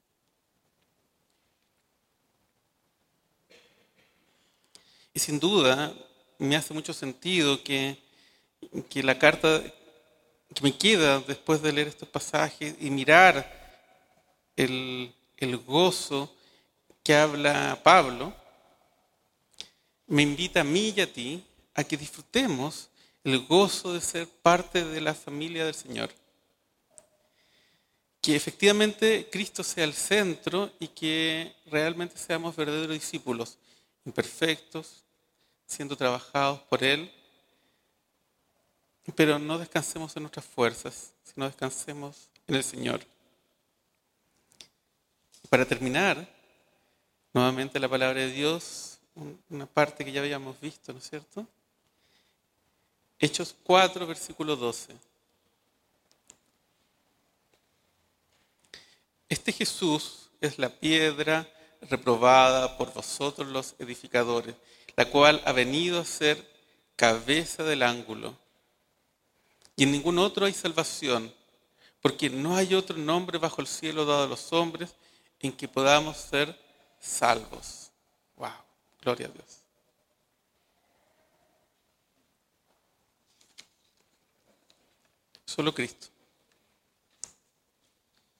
Y 5.13 5.19
sin 5.19 5.39
duda 5.39 5.93
me 6.39 6.55
hace 6.55 6.73
mucho 6.73 6.91
sentido 6.91 7.63
que, 7.63 7.99
que 8.89 9.03
la 9.03 9.19
carta 9.19 9.61
que 10.53 10.63
me 10.63 10.75
queda 10.75 11.19
después 11.19 11.61
de 11.61 11.73
leer 11.73 11.87
estos 11.87 12.09
pasajes 12.09 12.75
y 12.79 12.89
mirar 12.89 13.47
el, 14.55 15.13
el 15.37 15.57
gozo 15.57 16.33
que 17.03 17.15
habla 17.15 17.79
Pablo, 17.83 18.33
me 20.07 20.23
invita 20.23 20.61
a 20.61 20.63
mí 20.63 20.93
y 20.95 21.01
a 21.01 21.11
ti 21.11 21.43
a 21.73 21.83
que 21.83 21.97
disfrutemos 21.97 22.89
el 23.23 23.45
gozo 23.45 23.93
de 23.93 24.01
ser 24.01 24.27
parte 24.27 24.83
de 24.83 25.01
la 25.01 25.13
familia 25.13 25.65
del 25.65 25.75
Señor. 25.75 26.09
Que 28.21 28.35
efectivamente 28.35 29.29
Cristo 29.31 29.63
sea 29.63 29.83
el 29.83 29.93
centro 29.93 30.71
y 30.79 30.87
que 30.87 31.53
realmente 31.65 32.17
seamos 32.17 32.55
verdaderos 32.55 32.93
discípulos, 32.95 33.57
imperfectos, 34.05 35.03
siendo 35.65 35.95
trabajados 35.95 36.61
por 36.61 36.83
Él 36.83 37.11
pero 39.15 39.39
no 39.39 39.57
descansemos 39.57 40.15
en 40.15 40.23
nuestras 40.23 40.45
fuerzas, 40.45 41.13
sino 41.23 41.45
descansemos 41.45 42.29
en 42.45 42.55
el 42.55 42.63
Señor. 42.63 43.01
Para 45.49 45.65
terminar, 45.65 46.27
nuevamente 47.33 47.79
la 47.79 47.87
palabra 47.87 48.19
de 48.19 48.31
Dios, 48.31 48.99
una 49.49 49.65
parte 49.65 50.03
que 50.03 50.11
ya 50.11 50.21
habíamos 50.21 50.59
visto, 50.59 50.91
¿no 50.91 50.99
es 50.99 51.09
cierto? 51.09 51.47
Hechos 53.17 53.55
4, 53.63 54.05
versículo 54.05 54.55
12. 54.55 54.93
Este 59.29 59.51
Jesús 59.51 60.29
es 60.41 60.59
la 60.59 60.69
piedra 60.69 61.49
reprobada 61.81 62.77
por 62.77 62.93
vosotros 62.93 63.47
los 63.47 63.75
edificadores, 63.79 64.55
la 64.95 65.09
cual 65.09 65.41
ha 65.45 65.51
venido 65.53 65.99
a 65.99 66.05
ser 66.05 66.45
cabeza 66.95 67.63
del 67.63 67.83
ángulo 67.83 68.37
y 69.77 69.83
en 69.83 69.91
ningún 69.91 70.17
otro 70.17 70.45
hay 70.45 70.53
salvación, 70.53 71.31
porque 72.01 72.31
no 72.31 72.55
hay 72.57 72.73
otro 72.73 72.97
nombre 72.97 73.37
bajo 73.37 73.61
el 73.61 73.67
cielo 73.67 74.05
dado 74.05 74.23
a 74.23 74.27
los 74.27 74.51
hombres 74.51 74.95
en 75.39 75.53
que 75.53 75.67
podamos 75.67 76.17
ser 76.17 76.59
salvos. 76.99 77.91
Wow, 78.35 78.49
gloria 78.99 79.27
a 79.27 79.29
Dios. 79.29 79.59
Solo 85.45 85.73
Cristo. 85.73 86.07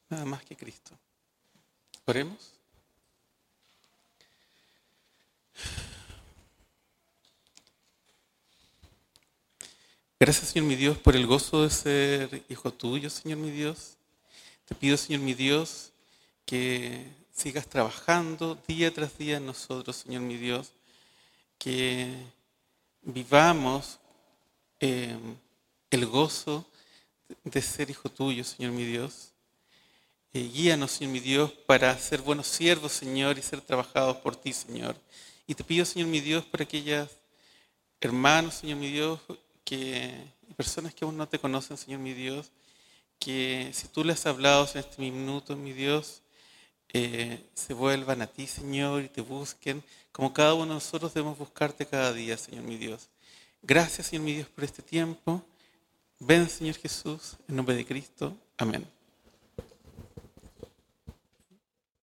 Nada 0.10 0.26
más 0.26 0.44
que 0.44 0.56
Cristo. 0.56 0.98
Oremos. 2.06 2.54
Gracias, 10.20 10.50
Señor 10.50 10.68
mi 10.68 10.76
Dios, 10.76 10.98
por 10.98 11.16
el 11.16 11.28
gozo 11.28 11.62
de 11.62 11.70
ser 11.70 12.44
hijo 12.50 12.74
tuyo, 12.74 13.08
Señor 13.08 13.38
mi 13.38 13.52
Dios. 13.52 13.98
Te 14.66 14.74
pido, 14.74 14.98
Señor 14.98 15.22
mi 15.22 15.36
Dios, 15.36 15.92
que 16.44 17.06
sigas 17.32 17.68
trabajando 17.68 18.58
día 18.68 18.92
tras 18.92 19.16
día 19.20 19.38
en 19.38 19.46
nosotros, 19.46 19.96
Señor 19.96 20.24
mi 20.24 20.36
Dios. 20.38 20.72
Que 21.60 22.16
vivamos 23.04 24.00
eh, 24.80 25.16
el 25.92 26.08
gozo 26.08 26.66
de 27.44 27.62
ser 27.62 27.92
hijo 27.92 28.10
tuyo, 28.10 28.44
Señor 28.44 28.72
mi 28.72 28.86
Dios. 28.86 29.34
Eh, 30.34 30.50
guíanos, 30.52 30.94
Señor 30.94 31.14
mi 31.14 31.20
Dios, 31.20 31.52
para 31.68 31.96
ser 32.00 32.24
buenos 32.24 32.48
siervos, 32.48 32.92
Señor, 32.92 33.38
y 33.38 33.44
ser 33.44 33.62
trabajados 33.62 34.18
por 34.18 34.36
ti, 34.36 34.52
Señor. 34.52 34.96
Y 35.46 35.54
te 35.54 35.64
pido, 35.64 35.86
Señor 35.86 36.08
mi 36.08 36.22
Dios, 36.22 36.44
por 36.44 36.64
aquellas 36.64 37.08
hermanos, 38.02 38.56
Señor 38.56 38.80
mi 38.80 38.90
Dios, 38.92 39.20
que, 39.68 40.14
personas 40.56 40.94
que 40.94 41.04
aún 41.04 41.18
no 41.18 41.28
te 41.28 41.40
conocen, 41.40 41.76
Señor 41.76 42.00
mi 42.00 42.14
Dios, 42.14 42.52
que 43.20 43.70
si 43.74 43.90
tú 43.90 44.06
les 44.06 44.20
has 44.20 44.28
hablado 44.28 44.66
en 44.74 44.80
este 44.80 45.02
minuto, 45.02 45.58
mi 45.58 45.74
Dios, 45.74 46.22
eh, 46.94 47.44
se 47.54 47.74
vuelvan 47.74 48.22
a 48.22 48.28
ti, 48.28 48.48
Señor, 48.48 49.04
y 49.04 49.10
te 49.10 49.20
busquen, 49.20 49.84
como 50.14 50.32
cada 50.32 50.54
uno 50.54 50.68
de 50.68 50.74
nosotros 50.76 51.14
debemos 51.14 51.38
buscarte 51.38 51.86
cada 51.86 52.14
día, 52.14 52.38
Señor 52.38 52.64
mi 52.64 52.78
Dios. 52.78 53.10
Gracias, 53.62 54.08
Señor 54.08 54.24
mi 54.24 54.36
Dios, 54.36 54.48
por 54.48 54.64
este 54.64 54.82
tiempo. 54.82 55.44
Ven, 56.20 56.50
Señor 56.50 56.76
Jesús, 56.76 57.36
en 57.50 57.58
nombre 57.58 57.76
de 57.76 57.86
Cristo. 57.86 58.38
Amén. 58.58 58.97